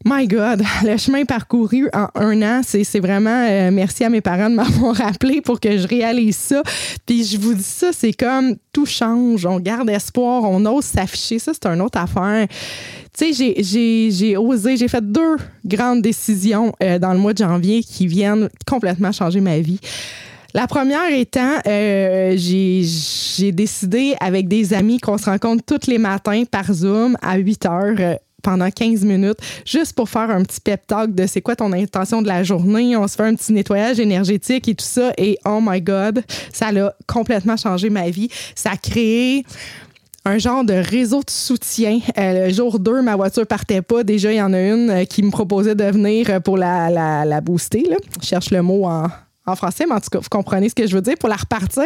My 0.04 0.28
God, 0.28 0.64
le 0.84 0.98
chemin 0.98 1.26
parcouru 1.26 1.90
en 1.94 2.08
un 2.16 2.42
an, 2.42 2.62
c'est 2.64 3.00
vraiment 3.00 3.46
euh, 3.48 3.70
merci 3.72 4.04
à 4.04 4.10
mes 4.10 4.22
parents 4.22 4.50
de 4.50 4.56
m'avoir 4.56 4.96
rappelé 4.98 5.42
pour 5.42 5.60
que 5.60 5.78
je 5.78 5.88
réalise 5.88 6.38
ça. 6.38 6.64
Puis 7.06 7.24
je 7.24 7.38
vous 7.38 7.54
dis 7.54 7.64
ça, 7.64 7.92
c'est 7.92 8.14
comme 8.14 8.56
tout 8.74 8.86
change, 8.86 9.46
on 9.46 9.60
garde 9.60 9.90
espoir, 9.90 10.44
on 10.44 10.66
ose 10.66 10.86
s'afficher. 10.86 11.38
Ça, 11.38 11.52
c'est 11.54 11.68
une 11.68 11.82
autre 11.82 12.00
affaire. 12.00 12.48
Tu 13.16 13.34
sais, 13.34 13.54
j'ai 14.10 14.38
osé, 14.38 14.78
j'ai 14.78 14.88
fait 14.88 15.04
deux 15.04 15.38
grandes 15.66 16.02
décisions 16.02 16.74
euh, 16.82 16.98
dans 16.98 17.14
le 17.14 17.20
mois 17.20 17.34
de 17.34 17.40
janvier 17.40 17.84
qui 17.84 18.08
viennent 18.08 18.50
complètement 18.66 19.12
changer 19.12 19.42
ma 19.42 19.60
vie. 19.60 19.80
La 20.54 20.68
première 20.68 21.14
étant, 21.14 21.60
euh, 21.66 22.36
j'ai 22.36 23.52
décidé 23.52 24.16
avec 24.20 24.48
des 24.48 24.74
amis 24.74 25.00
qu'on 25.00 25.18
se 25.18 25.30
rencontre 25.30 25.64
tous 25.64 25.88
les 25.88 25.98
matins 25.98 26.44
par 26.50 26.74
Zoom 26.74 27.16
à 27.22 27.38
8 27.38 27.66
heures 27.68 28.18
pendant 28.42 28.70
15 28.70 29.04
minutes 29.04 29.40
juste 29.66 29.94
pour 29.94 30.10
faire 30.10 30.30
un 30.30 30.44
petit 30.44 30.60
pep 30.60 30.86
talk 30.88 31.14
de 31.14 31.26
c'est 31.28 31.42
quoi 31.42 31.56
ton 31.56 31.72
intention 31.74 32.22
de 32.22 32.28
la 32.28 32.44
journée. 32.44 32.96
On 32.98 33.08
se 33.08 33.16
fait 33.16 33.24
un 33.24 33.36
petit 33.36 33.54
nettoyage 33.54 34.00
énergétique 34.00 34.68
et 34.68 34.76
tout 34.76 34.86
ça. 34.86 35.12
Et 35.18 35.38
oh 35.46 35.60
my 35.62 35.82
God, 35.82 36.24
ça 36.52 36.68
a 36.68 36.94
complètement 37.08 37.58
changé 37.58 37.90
ma 37.90 38.10
vie. 38.10 38.30
Ça 38.56 38.72
a 38.72 38.78
créé 38.78 39.46
un 40.26 40.38
genre 40.38 40.64
de 40.64 40.74
réseau 40.74 41.22
de 41.22 41.30
soutien. 41.30 42.00
Euh, 42.18 42.48
le 42.48 42.54
jour 42.54 42.80
2, 42.80 43.02
ma 43.02 43.16
voiture 43.16 43.48
partait 43.48 43.82
pas. 43.82 44.04
Déjà, 44.04 44.32
il 44.32 44.38
y 44.38 44.42
en 44.42 44.54
a 44.54 44.62
une 44.62 44.90
euh, 44.90 45.06
qui 45.06 45.24
me 45.24 45.32
proposait 45.32 45.76
de 45.76 45.86
venir 45.86 46.42
pour 46.44 46.58
la, 46.58 46.90
la, 46.90 47.26
la 47.26 47.42
booster. 47.42 47.84
Je 48.22 48.28
cherche 48.28 48.52
le 48.52 48.62
mot 48.62 48.86
en, 48.86 49.08
en 49.46 49.56
français, 49.56 49.86
mais 49.88 49.96
en 49.96 50.00
tout 50.00 50.10
cas, 50.12 50.20
vous 50.20 50.30
comprenez 50.30 50.70
ce 50.70 50.76
que 50.76 50.86
je 50.86 50.96
veux 50.96 51.02
dire 51.02 51.16
pour 51.20 51.30
la 51.30 51.36
repartir. 51.36 51.84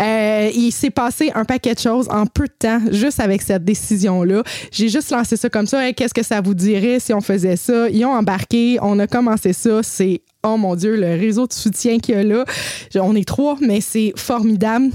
Euh, 0.00 0.50
il 0.54 0.72
s'est 0.72 0.90
passé 0.90 1.30
un 1.34 1.44
paquet 1.44 1.74
de 1.74 1.78
choses 1.78 2.08
en 2.10 2.26
peu 2.26 2.44
de 2.44 2.52
temps, 2.58 2.80
juste 2.90 3.20
avec 3.20 3.42
cette 3.42 3.64
décision-là. 3.64 4.42
J'ai 4.72 4.88
juste 4.88 5.10
lancé 5.10 5.36
ça 5.36 5.48
comme 5.48 5.66
ça. 5.66 5.92
Qu'est-ce 5.92 6.14
que 6.14 6.24
ça 6.24 6.40
vous 6.40 6.54
dirait 6.54 6.98
si 6.98 7.14
on 7.14 7.20
faisait 7.20 7.56
ça? 7.56 7.88
Ils 7.88 8.04
ont 8.04 8.12
embarqué, 8.12 8.78
on 8.82 8.98
a 8.98 9.06
commencé 9.06 9.52
ça. 9.52 9.82
C'est, 9.82 10.22
oh 10.42 10.56
mon 10.56 10.74
Dieu, 10.74 10.96
le 10.96 11.18
réseau 11.18 11.46
de 11.46 11.52
soutien 11.52 11.98
qu'il 11.98 12.16
y 12.16 12.18
a 12.18 12.24
là. 12.24 12.44
On 12.96 13.14
est 13.14 13.26
trois, 13.26 13.56
mais 13.60 13.80
c'est 13.80 14.12
formidable. 14.16 14.90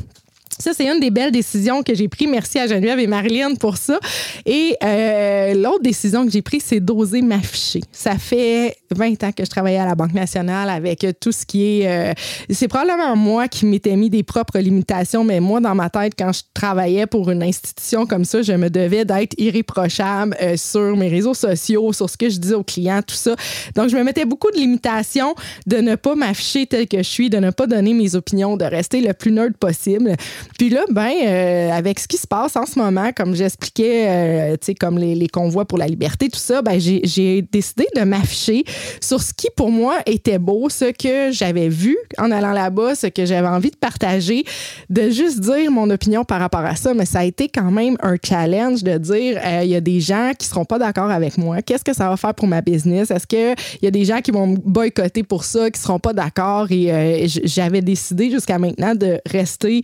Ça, 0.60 0.72
c'est 0.74 0.86
une 0.86 1.00
des 1.00 1.12
belles 1.12 1.32
décisions 1.32 1.84
que 1.84 1.94
j'ai 1.94 2.08
prises. 2.08 2.28
Merci 2.30 2.60
à 2.60 2.68
Geneviève 2.68 3.00
et 3.00 3.08
Marilyn 3.08 3.56
pour 3.56 3.78
ça. 3.78 4.00
Et 4.46 4.76
euh, 4.84 5.54
l'autre 5.56 5.82
décision 5.82 6.26
que 6.26 6.32
j'ai 6.32 6.42
prise, 6.42 6.64
c'est 6.66 6.80
d'oser 6.80 7.22
m'afficher. 7.22 7.82
Ça 7.92 8.18
fait 8.18 8.78
20 8.92 9.24
ans 9.24 9.32
que 9.32 9.44
je 9.44 9.50
travaillais 9.50 9.80
à 9.80 9.86
la 9.86 9.96
Banque 9.96 10.14
nationale 10.14 10.70
avec 10.70 11.06
tout 11.20 11.32
ce 11.32 11.46
qui 11.46 11.82
est... 11.82 11.88
Euh, 11.88 12.14
c'est 12.50 12.68
probablement 12.68 13.16
moi 13.16 13.48
qui 13.48 13.66
m'étais 13.66 13.96
mis 13.96 14.10
des 14.10 14.24
propres 14.24 14.60
limitations, 14.60 15.24
mais 15.24 15.40
moi, 15.40 15.60
dans 15.60 15.76
ma 15.76 15.90
tête, 15.90 16.14
quand 16.18 16.32
je 16.32 16.42
travaillais 16.54 17.08
pour 17.08 17.30
une 17.30 17.44
institution 17.44 18.06
comme 18.06 18.26
ça, 18.26 18.42
je 18.42 18.54
me 18.54 18.70
devais 18.70 19.06
d'être 19.06 19.34
irréprochable 19.38 20.36
euh, 20.42 20.58
sur 20.58 20.96
mes 20.96 21.10
réseaux 21.10 21.34
sociaux, 21.34 21.94
sur 21.94 22.10
ce 22.10 22.18
que 22.18 22.30
je 22.30 22.38
disais 22.38 22.56
aux 22.56 22.64
clients, 22.64 23.02
tout 23.06 23.16
ça. 23.16 23.36
Donc, 23.76 23.90
je 23.90 23.98
me 23.98 24.04
mettais 24.04 24.26
beaucoup 24.26 24.52
de 24.52 24.58
limitations 24.58 25.36
de 25.68 25.78
ne 25.78 25.96
pas 25.96 26.16
m'afficher 26.16 26.66
tel 26.66 26.88
que 26.88 26.98
je 26.98 27.10
suis, 27.10 27.30
de 27.30 27.38
ne 27.38 27.52
pas 27.52 27.68
donner 27.68 27.94
mes 27.94 28.16
opinions, 28.16 28.58
de 28.58 28.66
rester 28.66 29.02
le 29.02 29.14
plus 29.14 29.32
neutre 29.32 29.58
possible. 29.58 30.16
Puis 30.58 30.70
là, 30.70 30.84
ben, 30.90 31.12
euh, 31.26 31.72
avec 31.72 32.00
ce 32.00 32.08
qui 32.08 32.18
se 32.18 32.28
passe 32.28 32.56
en 32.56 32.66
ce 32.66 32.78
moment, 32.78 33.12
comme 33.16 33.36
j'expliquais, 33.36 34.06
euh, 34.08 34.52
tu 34.54 34.68
sais, 34.68 34.76
comme 34.76 34.98
les, 34.98 35.28
convois 35.28 35.66
pour 35.66 35.78
la 35.78 35.88
liberté, 35.88 36.30
tout 36.30 36.40
ça, 36.40 36.62
ben, 36.62 36.80
j'ai 36.80 37.42
décidé 37.42 37.88
de 37.96 38.02
m'afficher 38.02 38.64
sur 39.02 39.22
ce 39.22 39.34
qui, 39.34 39.48
pour 39.56 39.72
moi, 39.72 39.98
était 40.06 40.38
beau, 40.38 40.70
ce 40.70 40.92
que 40.92 41.32
j'avais 41.32 41.70
vu 41.70 41.98
en 42.18 42.30
allant 42.30 42.52
là-bas, 42.52 42.96
ce 42.96 43.08
que 43.08 43.26
j'avais 43.26 43.48
envie 43.48 43.72
de 43.72 43.78
partager, 43.78 44.44
de 44.90 45.10
juste 45.10 45.40
dire 45.40 45.72
mon 45.72 45.90
opinion 45.90 46.24
par 46.24 46.40
rapport 46.40 46.62
à 46.62 46.76
ça. 46.76 46.94
Mais 46.94 47.06
ça 47.06 47.20
a 47.20 47.24
été 47.24 47.50
quand 47.50 47.72
même 47.72 47.98
un 48.02 48.16
challenge 48.24 48.84
de 48.84 48.98
dire, 48.98 49.40
euh, 49.44 49.62
il 49.64 49.70
y 49.70 49.76
a 49.76 49.82
des 49.82 50.00
gens 50.00 50.32
qui 50.38 50.48
seront 50.48 50.66
pas 50.66 50.78
d'accord 50.78 51.10
avec 51.10 51.38
moi. 51.38 51.62
Qu'est-ce 51.62 51.84
que 51.84 51.94
ça 51.94 52.10
va 52.10 52.18
faire 52.18 52.34
pour 52.34 52.48
ma 52.48 52.62
business? 52.62 53.12
Est-ce 53.12 53.26
qu'il 53.26 53.56
y 53.82 53.88
a 53.88 53.92
des 53.92 54.06
gens 54.06 54.22
qui 54.22 54.32
vont 54.32 54.48
me 54.48 54.58
boycotter 54.58 55.24
pour 55.24 55.44
ça, 55.44 55.72
qui 55.72 55.80
seront 55.80 56.00
pas 56.00 56.14
d'accord? 56.14 56.68
Et 56.70 57.26
j'avais 57.28 57.82
décidé 57.82 58.30
jusqu'à 58.30 58.60
maintenant 58.60 58.94
de 58.96 59.20
rester 59.26 59.82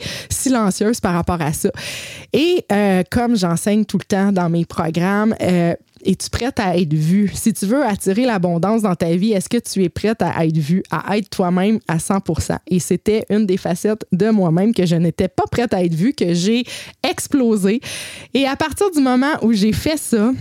silencieuse 0.50 1.00
par 1.00 1.14
rapport 1.14 1.42
à 1.42 1.54
ça. 1.54 1.70
Et 2.34 2.66
euh, 2.72 3.04
comme 3.10 3.36
j'enseigne 3.36 3.86
tout 3.86 3.98
le 3.98 4.04
temps 4.04 4.32
dans 4.32 4.50
mes 4.50 4.66
programmes, 4.66 5.36
euh, 5.42 5.74
es-tu 6.04 6.30
prête 6.30 6.60
à 6.60 6.78
être 6.78 6.94
vue? 6.94 7.30
Si 7.34 7.54
tu 7.54 7.66
veux 7.66 7.84
attirer 7.84 8.26
l'abondance 8.26 8.82
dans 8.82 8.96
ta 8.96 9.16
vie, 9.16 9.34
est-ce 9.34 9.50
que 9.50 9.58
tu 9.58 9.84
es 9.84 9.90
prête 9.90 10.22
à 10.22 10.46
être 10.46 10.58
vue, 10.58 10.84
à 10.92 11.18
être 11.18 11.30
toi-même 11.30 11.80
à 11.88 11.98
100% 11.98 12.58
Et 12.68 12.80
c'était 12.80 13.26
une 13.30 13.46
des 13.46 13.58
facettes 13.58 14.06
de 14.12 14.30
moi-même 14.30 14.74
que 14.74 14.86
je 14.86 14.96
n'étais 14.96 15.28
pas 15.28 15.44
prête 15.52 15.74
à 15.74 15.84
être 15.84 15.94
vue, 15.94 16.14
que 16.14 16.34
j'ai 16.34 16.64
explosé. 17.08 17.82
Et 18.34 18.48
à 18.48 18.56
partir 18.56 18.90
du 18.92 19.02
moment 19.02 19.34
où 19.42 19.54
j'ai 19.54 19.74
fait 19.74 19.98
ça, 19.98 20.32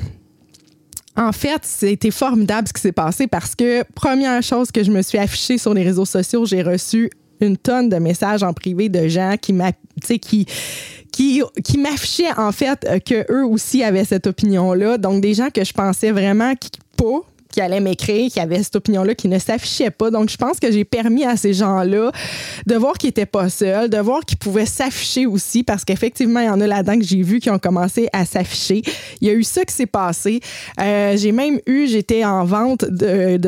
en 1.17 1.33
fait, 1.33 1.65
c'était 1.65 2.13
formidable 2.13 2.69
ce 2.69 2.73
qui 2.73 2.81
s'est 2.81 2.93
passé 2.93 3.27
parce 3.27 3.57
que 3.57 3.83
première 3.95 4.41
chose 4.43 4.71
que 4.71 4.85
je 4.85 4.93
me 4.93 5.03
suis 5.03 5.19
affichée 5.19 5.59
sur 5.59 5.75
les 5.75 5.83
réseaux 5.83 6.05
sociaux, 6.05 6.47
j'ai 6.47 6.63
reçu 6.63 7.11
une 7.41 7.57
tonne 7.57 7.89
de 7.89 7.97
messages 7.97 8.43
en 8.43 8.53
privé 8.53 8.89
de 8.89 9.09
gens 9.09 9.35
qui 9.41 9.55
qui 10.21 10.47
qui, 11.13 11.79
m'affichaient 11.79 12.33
en 12.37 12.53
fait 12.53 12.87
que 13.05 13.31
eux 13.33 13.45
aussi 13.45 13.83
avaient 13.83 14.05
cette 14.05 14.27
opinion 14.27 14.73
là 14.73 14.99
donc 14.99 15.21
des 15.21 15.35
gens 15.35 15.51
que 15.51 15.65
je 15.65 15.73
pensais 15.73 16.13
vraiment 16.13 16.55
qui 16.55 16.71
pas 16.97 17.23
qui 17.53 17.61
allait 17.61 17.81
m'écrire, 17.81 18.31
qui 18.31 18.41
avait 18.41 18.63
cette 18.63 18.77
opinion-là, 18.77 19.15
qui 19.15 19.29
ne 19.29 19.39
s'affichait 19.39 19.91
pas. 19.91 20.11
Donc, 20.11 20.31
je 20.31 20.37
pense 20.37 20.61
que 20.61 20.71
j'ai 20.71 20.85
permis 20.85 21.25
à 21.25 21.37
ces 21.37 21.53
gens-là 21.53 22.13
de 22.67 22.75
voir 22.75 22.95
qu'ils 22.95 23.09
n'étaient 23.09 23.27
pas 23.27 23.49
seuls, 23.49 23.89
de 23.89 23.99
voir 23.99 24.21
qu'ils 24.25 24.39
pouvaient 24.39 24.67
s'afficher 24.67 25.27
aussi, 25.27 25.63
parce 25.63 25.85
qu'effectivement, 25.85 26.41
il 26.41 26.47
y 26.47 26.51
en 26.51 26.61
a 26.61 26.67
là-dedans 26.67 26.99
que 26.99 27.05
j'ai 27.05 27.23
vu 27.23 27.41
qui 27.41 27.51
ont 27.51 27.59
commencé 27.59 28.09
à 28.13 28.25
s'afficher. 28.25 28.83
Il 29.21 29.29
y 29.29 29.31
a 29.31 29.35
eu 29.35 29.43
ça 29.43 29.65
qui 29.65 29.75
s'est 29.75 29.87
passé. 29.87 30.41
Euh, 30.81 31.17
j'ai 31.17 31.33
même 31.33 31.59
eu, 31.67 31.87
j'étais 31.87 32.25
en 32.25 32.45
vente 32.45 32.85
de, 32.85 33.39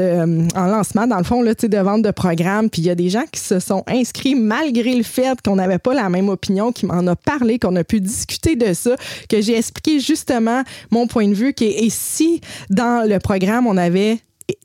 en 0.57 0.67
lancement, 0.67 1.07
dans 1.07 1.19
le 1.19 1.25
fond, 1.25 1.43
là, 1.43 1.55
de 1.55 1.79
vente 1.79 2.03
de 2.03 2.11
programme, 2.11 2.71
puis 2.71 2.83
il 2.83 2.87
y 2.87 2.91
a 2.91 2.95
des 2.95 3.11
gens 3.11 3.25
qui 3.31 3.41
se 3.41 3.59
sont 3.61 3.85
inscrits 3.87 4.35
malgré 4.35 4.95
le 4.95 5.03
fait 5.03 5.41
qu'on 5.45 5.57
n'avait 5.57 5.79
pas 5.79 5.95
la 5.95 6.09
même 6.09 6.29
opinion, 6.29 6.73
qui 6.73 6.87
m'en 6.87 7.07
a 7.07 7.17
parlé, 7.17 7.59
qu'on 7.59 7.77
a 7.77 7.85
pu 7.85 8.01
discuter 8.01 8.57
de 8.57 8.73
ça, 8.73 8.97
que 9.29 9.41
j'ai 9.41 9.57
expliqué 9.57 10.01
justement 10.01 10.63
mon 10.91 11.07
point 11.07 11.29
de 11.29 11.35
vue, 11.35 11.53
qui 11.53 11.67
et 11.67 11.91
si 11.91 12.41
dans 12.69 13.07
le 13.09 13.19
programme, 13.19 13.67
on 13.67 13.77
avait 13.77 14.00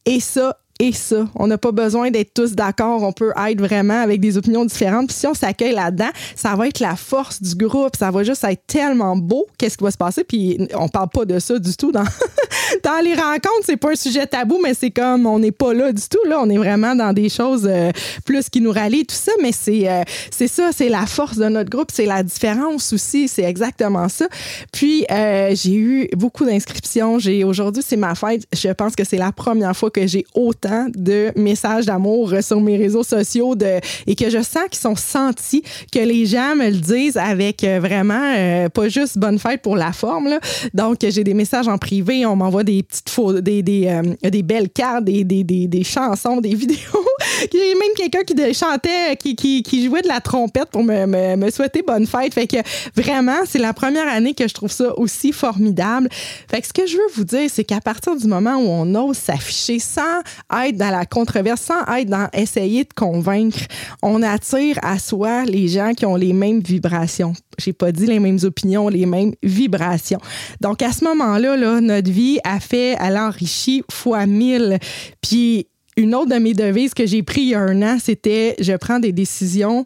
et 0.06 0.20
ça 0.20 0.60
et 0.80 0.92
ça. 0.92 1.28
On 1.36 1.48
n'a 1.48 1.58
pas 1.58 1.72
besoin 1.72 2.12
d'être 2.12 2.34
tous 2.34 2.52
d'accord. 2.52 3.02
On 3.04 3.14
peut 3.14 3.32
être 3.48 3.60
vraiment 3.62 4.02
avec 4.02 4.20
des 4.20 4.38
opinions 4.38 4.66
différentes. 4.66 5.08
Puis 5.08 5.16
si 5.16 5.28
on 5.28 5.34
s'accueille 5.34 5.74
là-dedans, 5.74 6.10
ça 6.36 6.54
va 6.56 6.68
être 6.68 6.82
la 6.82 6.98
force 6.98 7.42
du 7.42 7.56
groupe. 7.56 7.96
Ça 7.96 8.12
va 8.12 8.24
juste 8.24 8.44
être 8.44 8.62
tellement 8.68 9.16
beau. 9.16 9.48
Qu'est-ce 9.58 9.78
qui 9.78 9.86
va 9.86 9.92
se 9.92 9.98
passer? 9.98 10.26
Puis 10.26 10.68
on 10.78 10.90
parle 10.90 11.10
pas 11.10 11.24
de 11.24 11.40
ça 11.40 11.58
du 11.60 11.78
tout 11.78 11.94
dans, 11.94 12.04
dans 12.84 13.02
les 13.02 13.14
rencontres. 13.14 13.64
C'est 13.64 13.78
pas 13.78 13.92
un 13.92 13.96
sujet 13.96 14.28
tabou, 14.28 14.60
mais 14.62 14.74
c'est 14.74 14.92
comme 14.92 15.26
on 15.26 15.40
n'est 15.40 15.54
pas 15.54 15.74
là 15.74 15.94
du 15.94 16.04
tout. 16.10 16.20
Là, 16.28 16.42
on 16.42 16.50
est 16.50 16.58
vraiment 16.58 16.94
dans 16.94 17.14
des 17.14 17.30
choses 17.30 17.66
euh, 17.70 17.92
plus 18.26 18.50
qui 18.50 18.60
nous 18.60 18.72
rallient, 18.72 19.06
tout 19.06 19.16
ça. 19.16 19.32
Mais 19.42 19.54
c'est 19.54 19.90
euh, 19.90 20.04
c'est 20.30 20.50
ça, 20.50 20.72
c'est 20.76 20.90
la 20.90 21.06
force 21.06 21.38
de 21.38 21.48
notre 21.48 21.70
groupe. 21.70 21.90
C'est 21.94 22.06
la 22.06 22.22
différence 22.22 22.92
aussi. 22.92 23.30
C'est 23.30 23.44
exactement 23.44 24.10
ça. 24.10 24.28
Puis 24.74 25.06
euh, 25.10 25.52
j'ai 25.56 25.76
eu 25.76 26.10
beaucoup 26.18 26.44
d'inscriptions. 26.44 27.18
J'ai 27.18 27.46
aujourd'hui, 27.46 27.82
c'est 27.86 27.96
ma 27.96 28.14
fête. 28.14 28.46
Je 28.54 28.70
pense 28.70 28.94
que 28.94 29.06
c'est 29.06 29.18
la 29.18 29.32
première 29.32 29.76
fois 29.76 29.90
que 29.90 30.06
j'ai 30.06 30.26
autant 30.34 30.65
de 30.96 31.32
messages 31.36 31.86
d'amour 31.86 32.34
sur 32.42 32.62
mes 32.62 32.78
réseaux 32.78 33.04
sociaux 33.04 33.56
de, 33.56 33.80
et 34.08 34.16
que 34.16 34.30
je 34.30 34.42
sens 34.42 34.64
qu'ils 34.70 34.82
sont 34.82 34.96
sentis, 34.96 35.64
que 35.92 36.00
les 36.00 36.26
gens 36.26 36.56
me 36.56 36.70
le 36.70 36.78
disent 36.78 37.18
avec 37.18 37.64
euh, 37.64 37.80
vraiment 37.80 38.34
euh, 38.36 38.70
pas 38.70 38.90
juste 38.90 39.18
bonne 39.18 39.40
fête 39.40 39.62
pour 39.62 39.76
la 39.76 39.92
forme. 39.92 40.28
Là. 40.30 40.40
Donc, 40.74 40.98
j'ai 41.02 41.24
des 41.24 41.34
messages 41.34 41.68
en 41.68 41.78
privé, 41.78 42.26
on 42.26 42.36
m'envoie 42.36 42.64
des 42.64 42.84
petites 42.84 43.10
photos, 43.10 43.42
des, 43.42 43.62
des, 43.64 43.88
euh, 43.88 44.30
des 44.30 44.44
belles 44.44 44.70
cartes, 44.70 45.06
des, 45.06 45.24
des, 45.24 45.44
des, 45.44 45.68
des 45.68 45.84
chansons, 45.84 46.42
des 46.42 46.56
vidéos. 46.56 46.78
J'ai 47.52 47.76
même 47.76 47.94
quelqu'un 47.96 48.24
qui 48.24 48.54
chantait, 48.54 49.16
qui, 49.18 49.36
qui, 49.36 49.64
qui, 49.64 49.86
jouait 49.86 50.02
de 50.02 50.08
la 50.08 50.22
trompette 50.22 50.70
pour 50.72 50.84
me, 50.84 51.06
me, 51.06 51.36
me, 51.36 51.52
souhaiter 51.52 51.82
bonne 51.82 52.06
fête. 52.06 52.34
Fait 52.34 52.48
que 52.48 52.58
vraiment, 52.96 53.38
c'est 53.46 53.60
la 53.60 53.74
première 53.74 54.08
année 54.08 54.34
que 54.34 54.48
je 54.48 54.54
trouve 54.54 54.72
ça 54.72 54.98
aussi 54.98 55.32
formidable. 55.32 56.10
Fait 56.50 56.62
que 56.62 56.68
ce 56.68 56.74
que 56.74 56.86
je 56.86 56.98
veux 56.98 57.08
vous 57.16 57.24
dire, 57.24 57.50
c'est 57.52 57.64
qu'à 57.64 57.82
partir 57.82 58.16
du 58.16 58.28
moment 58.28 58.56
où 58.56 58.68
on 58.68 58.96
ose 58.96 59.18
s'afficher 59.18 59.80
sans 59.80 60.02
être 60.64 60.78
dans 60.78 60.90
la 60.90 61.06
controverse, 61.06 61.62
sans 61.62 61.86
être 61.96 62.10
dans 62.10 62.28
essayer 62.34 62.84
de 62.84 62.94
convaincre, 62.96 63.60
on 64.02 64.22
attire 64.22 64.78
à 64.82 65.00
soi 65.00 65.46
les 65.46 65.68
gens 65.68 65.94
qui 65.94 66.06
ont 66.06 66.16
les 66.16 66.34
mêmes 66.34 66.62
vibrations. 66.62 67.34
J'ai 67.58 67.74
pas 67.74 67.92
dit 67.92 68.06
les 68.06 68.20
mêmes 68.20 68.40
opinions, 68.44 68.88
les 68.90 69.06
mêmes 69.06 69.34
vibrations. 69.44 70.20
Donc 70.62 70.82
à 70.82 70.92
ce 70.92 71.04
moment-là, 71.06 71.56
là, 71.56 71.82
notre 71.82 72.12
vie 72.12 72.40
a 72.44 72.60
fait, 72.60 72.96
elle 73.00 73.18
enrichit 73.18 73.84
fois 73.92 74.26
mille. 74.26 74.80
Puis 75.22 75.68
une 75.98 76.14
autre 76.14 76.32
de 76.32 76.40
mes 76.40 76.54
devises 76.54 76.94
que 76.94 77.06
j'ai 77.06 77.24
pris 77.24 77.42
il 77.42 77.50
y 77.50 77.56
a 77.56 77.62
un 77.62 77.82
an, 77.82 77.98
c'était 78.02 78.56
je 78.60 78.74
prends 78.74 79.00
des 79.00 79.12
décisions 79.12 79.86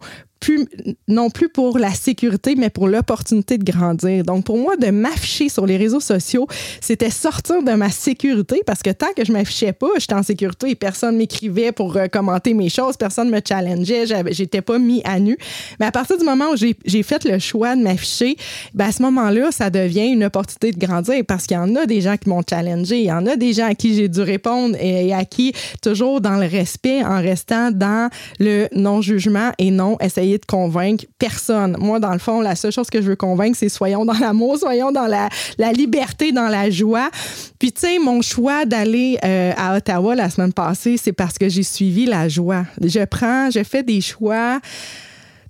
non 1.07 1.29
plus 1.29 1.49
pour 1.49 1.77
la 1.77 1.93
sécurité, 1.93 2.55
mais 2.55 2.69
pour 2.69 2.87
l'opportunité 2.87 3.57
de 3.57 3.63
grandir. 3.63 4.23
Donc, 4.23 4.45
pour 4.45 4.57
moi, 4.57 4.75
de 4.77 4.89
m'afficher 4.89 5.49
sur 5.49 5.65
les 5.65 5.77
réseaux 5.77 5.99
sociaux, 5.99 6.47
c'était 6.81 7.09
sortir 7.09 7.61
de 7.63 7.71
ma 7.71 7.89
sécurité 7.89 8.61
parce 8.65 8.81
que 8.81 8.89
tant 8.89 9.13
que 9.15 9.25
je 9.25 9.31
m'affichais 9.31 9.73
pas, 9.73 9.87
j'étais 9.97 10.13
en 10.13 10.23
sécurité 10.23 10.69
et 10.69 10.75
personne 10.75 11.17
m'écrivait 11.17 11.71
pour 11.71 11.95
euh, 11.97 12.07
commenter 12.07 12.53
mes 12.53 12.69
choses, 12.69 12.97
personne 12.97 13.29
me 13.29 13.39
challengeait, 13.45 14.05
j'étais 14.31 14.61
pas 14.61 14.79
mis 14.79 15.01
à 15.03 15.19
nu. 15.19 15.37
Mais 15.79 15.85
à 15.85 15.91
partir 15.91 16.17
du 16.17 16.25
moment 16.25 16.51
où 16.51 16.55
j'ai 16.55 17.03
fait 17.03 17.23
le 17.25 17.39
choix 17.39 17.75
de 17.75 17.81
m'afficher, 17.81 18.35
ben 18.73 18.85
à 18.85 18.91
ce 18.91 19.01
moment-là, 19.03 19.51
ça 19.51 19.69
devient 19.69 20.07
une 20.07 20.23
opportunité 20.23 20.71
de 20.71 20.79
grandir 20.79 21.23
parce 21.27 21.45
qu'il 21.45 21.55
y 21.55 21.59
en 21.59 21.75
a 21.75 21.85
des 21.85 22.01
gens 22.01 22.17
qui 22.17 22.29
m'ont 22.29 22.43
challengé, 22.47 22.99
il 22.99 23.05
y 23.05 23.11
en 23.11 23.25
a 23.25 23.35
des 23.35 23.53
gens 23.53 23.67
à 23.67 23.75
qui 23.75 23.95
j'ai 23.95 24.07
dû 24.07 24.21
répondre 24.21 24.75
et 24.79 25.13
à 25.13 25.25
qui, 25.25 25.53
toujours 25.81 26.21
dans 26.21 26.37
le 26.37 26.47
respect, 26.47 27.03
en 27.03 27.21
restant 27.21 27.71
dans 27.71 28.09
le 28.39 28.67
non-jugement 28.73 29.51
et 29.57 29.71
non 29.71 29.97
essayer 29.99 30.28
de 30.37 30.45
convaincre 30.45 31.05
personne. 31.17 31.75
Moi, 31.79 31.99
dans 31.99 32.13
le 32.13 32.19
fond, 32.19 32.41
la 32.41 32.55
seule 32.55 32.71
chose 32.71 32.89
que 32.89 33.01
je 33.01 33.09
veux 33.09 33.15
convaincre, 33.15 33.57
c'est 33.57 33.69
soyons 33.69 34.05
dans 34.05 34.17
l'amour, 34.17 34.57
soyons 34.59 34.91
dans 34.91 35.07
la, 35.07 35.29
liberté, 35.71 36.31
dans 36.31 36.47
la 36.47 36.69
joie. 36.69 37.09
Puis, 37.57 37.71
tu 37.71 37.81
sais, 37.81 37.99
mon 37.99 38.21
choix 38.21 38.65
d'aller 38.65 39.17
euh, 39.23 39.51
à 39.57 39.75
Ottawa 39.75 40.15
la 40.15 40.29
semaine 40.29 40.53
passée, 40.53 40.97
c'est 40.97 41.13
parce 41.13 41.37
que 41.37 41.49
j'ai 41.49 41.63
suivi 41.63 42.05
la 42.05 42.27
joie. 42.27 42.65
Je 42.81 43.03
prends, 43.05 43.49
je 43.49 43.63
fais 43.63 43.83
des 43.83 44.01
choix 44.01 44.59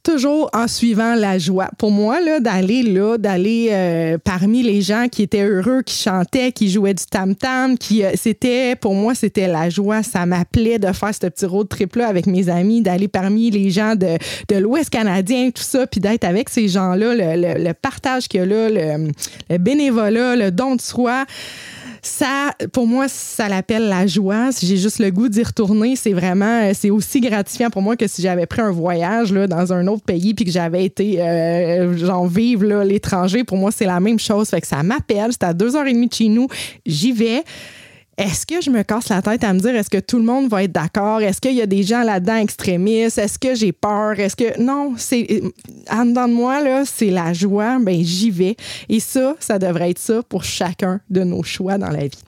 toujours 0.03 0.49
en 0.53 0.67
suivant 0.67 1.15
la 1.15 1.37
joie. 1.37 1.69
Pour 1.77 1.91
moi, 1.91 2.21
là, 2.21 2.39
d'aller 2.39 2.83
là, 2.83 3.17
d'aller 3.17 3.69
euh, 3.71 4.17
parmi 4.23 4.63
les 4.63 4.81
gens 4.81 5.07
qui 5.11 5.23
étaient 5.23 5.43
heureux, 5.43 5.81
qui 5.81 5.95
chantaient, 5.95 6.51
qui 6.51 6.69
jouaient 6.69 6.93
du 6.93 7.05
tam-tam, 7.05 7.77
qui 7.77 8.03
euh, 8.03 8.11
c'était, 8.15 8.75
pour 8.75 8.93
moi, 8.93 9.15
c'était 9.15 9.47
la 9.47 9.69
joie. 9.69 10.03
Ça 10.03 10.25
m'appelait 10.25 10.79
de 10.79 10.91
faire 10.91 11.13
ce 11.13 11.27
petit 11.27 11.45
road 11.45 11.67
trip-là 11.69 12.07
avec 12.07 12.25
mes 12.25 12.49
amis, 12.49 12.81
d'aller 12.81 13.07
parmi 13.07 13.49
les 13.51 13.69
gens 13.69 13.95
de, 13.95 14.17
de 14.47 14.55
l'Ouest 14.55 14.89
canadien, 14.89 15.51
tout 15.51 15.63
ça, 15.63 15.87
puis 15.87 15.99
d'être 15.99 16.23
avec 16.23 16.49
ces 16.49 16.67
gens-là, 16.67 17.13
le, 17.15 17.63
le, 17.63 17.73
partage 17.73 18.27
qu'il 18.27 18.39
y 18.39 18.43
a 18.43 18.45
là, 18.45 18.69
le, 18.69 19.11
le 19.49 19.57
bénévolat, 19.57 20.35
le 20.35 20.51
don 20.51 20.75
de 20.75 20.81
soi 20.81 21.25
ça, 22.01 22.51
pour 22.73 22.87
moi, 22.87 23.07
ça 23.07 23.49
l'appelle 23.49 23.87
la 23.89 24.07
joie. 24.07 24.51
Si 24.51 24.65
j'ai 24.65 24.77
juste 24.77 24.99
le 24.99 25.11
goût 25.11 25.29
d'y 25.29 25.43
retourner, 25.43 25.95
c'est 25.95 26.13
vraiment, 26.13 26.63
euh, 26.63 26.71
c'est 26.73 26.89
aussi 26.89 27.19
gratifiant 27.19 27.69
pour 27.69 27.81
moi 27.81 27.95
que 27.95 28.07
si 28.07 28.21
j'avais 28.21 28.45
pris 28.45 28.61
un 28.61 28.71
voyage 28.71 29.33
là, 29.33 29.47
dans 29.47 29.73
un 29.73 29.87
autre 29.87 30.03
pays 30.03 30.33
puis 30.33 30.45
que 30.45 30.51
j'avais 30.51 30.85
été, 30.85 31.21
euh, 31.21 31.97
genre, 31.97 32.27
vivre 32.27 32.83
l'étranger. 32.83 33.43
Pour 33.43 33.57
moi, 33.57 33.71
c'est 33.71 33.85
la 33.85 33.99
même 33.99 34.19
chose. 34.19 34.49
Fait 34.49 34.61
que 34.61 34.67
ça 34.67 34.83
m'appelle. 34.83 35.31
C'est 35.31 35.43
à 35.43 35.53
deux 35.53 35.75
heures 35.75 35.87
et 35.87 35.93
demie 35.93 36.07
de 36.07 36.13
chez 36.13 36.29
nous. 36.29 36.47
J'y 36.85 37.11
vais 37.11 37.43
est-ce 38.19 38.45
que 38.45 38.59
je 38.59 38.69
me 38.69 38.83
casse 38.83 39.07
la 39.07 39.21
tête 39.21 39.45
à 39.45 39.53
me 39.53 39.59
dire 39.59 39.73
est-ce 39.75 39.89
que 39.89 39.99
tout 39.99 40.17
le 40.17 40.25
monde 40.25 40.49
va 40.49 40.63
être 40.63 40.73
d'accord? 40.73 41.21
Est-ce 41.21 41.39
qu'il 41.39 41.53
y 41.53 41.61
a 41.61 41.65
des 41.65 41.83
gens 41.83 42.03
là-dedans 42.03 42.35
extrémistes? 42.35 43.17
Est-ce 43.17 43.39
que 43.39 43.55
j'ai 43.55 43.71
peur? 43.71 44.19
Est-ce 44.19 44.35
que. 44.35 44.61
Non, 44.61 44.95
c'est. 44.97 45.41
En 45.89 46.05
dedans 46.05 46.27
de 46.27 46.33
moi, 46.33 46.61
là, 46.61 46.83
c'est 46.85 47.11
la 47.11 47.31
joie. 47.31 47.79
Ben, 47.79 48.03
j'y 48.03 48.29
vais. 48.29 48.57
Et 48.89 48.99
ça, 48.99 49.35
ça 49.39 49.57
devrait 49.57 49.91
être 49.91 49.99
ça 49.99 50.21
pour 50.21 50.43
chacun 50.43 50.99
de 51.09 51.23
nos 51.23 51.43
choix 51.43 51.77
dans 51.77 51.89
la 51.89 52.07
vie. 52.07 52.23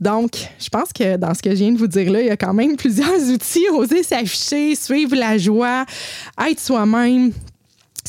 Donc, 0.00 0.32
je 0.58 0.68
pense 0.68 0.92
que 0.92 1.16
dans 1.16 1.32
ce 1.34 1.42
que 1.42 1.50
je 1.50 1.56
viens 1.56 1.72
de 1.72 1.78
vous 1.78 1.86
dire 1.86 2.10
là, 2.10 2.20
il 2.20 2.26
y 2.26 2.30
a 2.30 2.36
quand 2.36 2.54
même 2.54 2.76
plusieurs 2.76 3.20
outils. 3.32 3.68
Oser 3.72 4.02
s'afficher, 4.02 4.74
suivre 4.74 5.14
la 5.14 5.38
joie, 5.38 5.84
être 6.44 6.58
soi-même, 6.58 7.30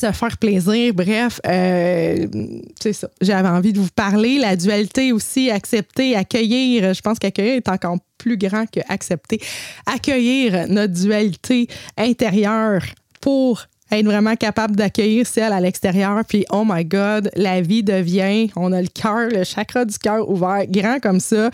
se 0.02 0.12
faire 0.12 0.38
plaisir. 0.38 0.94
Bref, 0.94 1.40
euh, 1.48 2.28
c'est 2.82 2.94
ça. 2.94 3.10
J'avais 3.22 3.50
envie 3.50 3.74
de 3.74 3.80
vous 3.80 3.90
parler. 3.96 4.40
La 4.40 4.56
dualité 4.56 5.12
aussi, 5.12 5.50
accepter, 5.50 6.16
accueillir. 6.16 6.94
Je 6.94 7.02
pense 7.02 7.20
qu'accueillir 7.20 7.56
est 7.56 7.70
encore 7.70 7.98
plus 8.18 8.38
grand 8.38 8.66
que 8.70 8.80
accepter. 8.88 9.40
Accueillir 9.86 10.68
notre 10.68 10.94
dualité 10.94 11.68
intérieure 11.98 12.84
pour 13.20 13.66
être 13.92 14.06
vraiment 14.06 14.36
capable 14.36 14.76
d'accueillir 14.76 15.28
celle 15.28 15.54
à 15.54 15.60
l'extérieur. 15.60 16.22
Puis, 16.28 16.46
oh 16.52 16.64
my 16.66 16.86
God, 16.86 17.30
la 17.36 17.62
vie 17.62 17.84
devient, 17.84 18.50
on 18.56 18.72
a 18.72 18.82
le 18.82 18.88
cœur, 18.88 19.30
le 19.30 19.44
chakra 19.44 19.86
du 19.86 19.98
cœur 19.98 20.30
ouvert, 20.30 20.66
grand 20.68 21.00
comme 21.00 21.20
ça. 21.20 21.50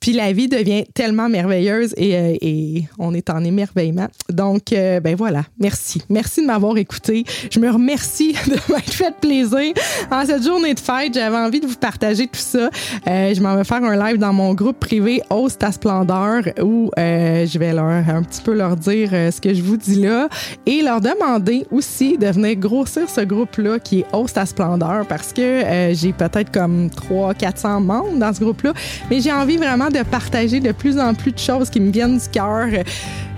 Puis 0.00 0.12
la 0.12 0.32
vie 0.32 0.48
devient 0.48 0.84
tellement 0.94 1.28
merveilleuse 1.28 1.92
et, 1.96 2.16
euh, 2.16 2.80
on 2.98 3.14
est 3.14 3.30
en 3.30 3.42
émerveillement. 3.44 4.08
Donc, 4.30 4.72
euh, 4.72 5.00
ben 5.00 5.16
voilà, 5.16 5.42
merci. 5.58 6.02
Merci 6.08 6.42
de 6.42 6.46
m'avoir 6.46 6.76
écouté. 6.78 7.24
Je 7.50 7.58
me 7.58 7.70
remercie 7.70 8.32
de 8.46 8.72
m'être 8.72 8.92
fait 8.92 9.14
plaisir 9.20 9.74
en 10.10 10.24
cette 10.24 10.44
journée 10.44 10.74
de 10.74 10.80
fête. 10.80 11.14
J'avais 11.14 11.36
envie 11.36 11.60
de 11.60 11.66
vous 11.66 11.76
partager 11.76 12.26
tout 12.26 12.38
ça. 12.38 12.70
Euh, 13.08 13.34
je 13.34 13.40
m'en 13.40 13.56
vais 13.56 13.64
faire 13.64 13.82
un 13.82 13.96
live 13.96 14.18
dans 14.18 14.32
mon 14.32 14.54
groupe 14.54 14.78
privé 14.78 15.20
Hausse 15.30 15.58
ta 15.58 15.72
splendeur 15.72 16.42
où 16.62 16.90
je 16.96 17.58
vais 17.58 17.72
leur 17.72 17.86
un 17.86 18.22
petit 18.22 18.42
peu 18.42 18.54
leur 18.54 18.76
dire 18.76 19.10
ce 19.10 19.40
que 19.40 19.52
je 19.52 19.62
vous 19.62 19.76
dis 19.76 19.96
là 19.96 20.28
et 20.66 20.82
leur 20.82 21.00
demander 21.00 21.66
aussi 21.70 22.18
de 22.18 22.26
venir 22.26 22.56
grossir 22.56 23.08
ce 23.08 23.20
groupe-là 23.20 23.78
qui 23.78 24.00
est 24.00 24.06
Hausse 24.12 24.32
ta 24.32 24.46
splendeur 24.46 25.06
parce 25.06 25.32
que 25.32 25.62
j'ai 25.92 26.12
peut-être 26.12 26.50
comme 26.50 26.88
300-400 26.88 27.82
membres 27.82 28.18
dans 28.18 28.32
ce 28.32 28.40
groupe-là, 28.40 28.72
mais 29.10 29.20
j'ai 29.20 29.32
envie 29.32 29.56
vraiment 29.56 29.88
de 29.88 30.02
partager 30.02 30.60
de 30.60 30.72
plus 30.72 30.98
en 30.98 31.14
plus 31.14 31.32
de 31.32 31.38
choses 31.38 31.70
qui 31.70 31.80
me 31.80 31.90
viennent 31.90 32.18
du 32.18 32.28
cœur 32.28 32.68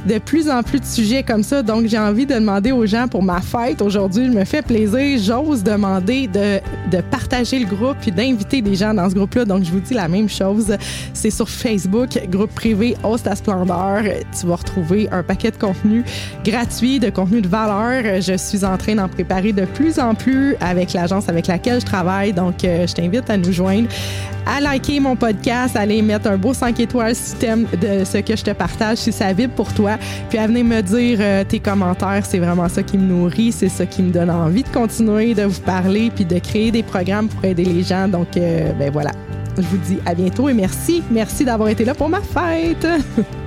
de 0.06 0.18
plus 0.18 0.48
en 0.48 0.62
plus 0.62 0.80
de 0.80 0.84
sujets 0.84 1.22
comme 1.22 1.42
ça. 1.42 1.62
Donc, 1.62 1.86
j'ai 1.86 1.98
envie 1.98 2.26
de 2.26 2.34
demander 2.34 2.72
aux 2.72 2.86
gens 2.86 3.08
pour 3.08 3.22
ma 3.22 3.40
fête 3.40 3.82
aujourd'hui, 3.82 4.26
je 4.26 4.38
me 4.38 4.44
fais 4.44 4.62
plaisir, 4.62 5.18
j'ose 5.18 5.62
demander 5.62 6.26
de, 6.26 6.60
partager 7.10 7.58
le 7.58 7.66
groupe 7.66 7.96
puis 8.00 8.10
d'inviter 8.10 8.62
des 8.62 8.74
gens 8.74 8.94
dans 8.94 9.08
ce 9.08 9.14
groupe-là. 9.14 9.44
Donc, 9.44 9.64
je 9.64 9.70
vous 9.70 9.80
dis 9.80 9.94
la 9.94 10.08
même 10.08 10.28
chose. 10.28 10.76
C'est 11.12 11.30
sur 11.30 11.48
Facebook, 11.48 12.18
groupe 12.28 12.54
privé 12.54 12.96
Host 13.02 13.26
à 13.26 13.36
Splendeur. 13.36 14.02
Tu 14.38 14.46
vas 14.46 14.56
retrouver 14.56 15.08
un 15.10 15.22
paquet 15.22 15.50
de 15.50 15.56
contenu 15.56 16.04
gratuit, 16.44 16.98
de 16.98 17.10
contenu 17.10 17.40
de 17.40 17.48
valeur. 17.48 18.20
Je 18.20 18.36
suis 18.36 18.64
en 18.64 18.76
train 18.76 18.94
d'en 18.94 19.08
préparer 19.08 19.52
de 19.52 19.64
plus 19.64 19.98
en 19.98 20.14
plus 20.14 20.56
avec 20.60 20.92
l'agence 20.92 21.28
avec 21.28 21.46
laquelle 21.46 21.80
je 21.80 21.86
travaille. 21.86 22.32
Donc, 22.32 22.64
euh, 22.64 22.86
je 22.86 22.94
t'invite 22.94 23.28
à 23.30 23.36
nous 23.36 23.52
joindre, 23.52 23.88
à 24.46 24.60
liker 24.60 25.00
mon 25.00 25.16
podcast, 25.16 25.76
à 25.76 25.80
aller 25.80 26.02
mettre 26.02 26.28
un 26.28 26.36
beau 26.36 26.54
5 26.54 26.78
étoiles 26.80 27.14
système 27.14 27.66
de 27.80 28.04
ce 28.04 28.18
que 28.18 28.36
je 28.36 28.44
te 28.44 28.50
partage 28.50 28.98
si 28.98 29.12
ça 29.12 29.32
vibre 29.32 29.54
pour 29.54 29.72
toi. 29.72 29.98
Puis 30.28 30.38
à 30.38 30.46
venir 30.46 30.64
me 30.64 30.80
dire 30.80 31.18
euh, 31.20 31.44
tes 31.44 31.60
commentaires, 31.60 32.24
c'est 32.24 32.38
vraiment 32.38 32.68
ça 32.68 32.82
qui 32.82 32.98
me 32.98 33.06
nourrit, 33.06 33.52
c'est 33.52 33.68
ça 33.68 33.86
qui 33.86 34.02
me 34.02 34.10
donne 34.10 34.30
envie 34.30 34.62
de 34.62 34.68
continuer 34.68 35.34
de 35.34 35.44
vous 35.44 35.60
parler 35.60 36.10
puis 36.14 36.24
de 36.24 36.38
créer 36.38 36.70
des 36.70 36.82
programmes 36.82 37.28
pour 37.28 37.44
aider 37.44 37.64
les 37.64 37.82
gens. 37.82 38.08
Donc, 38.08 38.36
euh, 38.36 38.72
ben 38.78 38.90
voilà. 38.90 39.10
Je 39.56 39.62
vous 39.62 39.78
dis 39.78 39.98
à 40.06 40.14
bientôt 40.14 40.48
et 40.48 40.54
merci. 40.54 41.02
Merci 41.10 41.44
d'avoir 41.44 41.68
été 41.68 41.84
là 41.84 41.94
pour 41.94 42.08
ma 42.08 42.20
fête. 42.20 42.86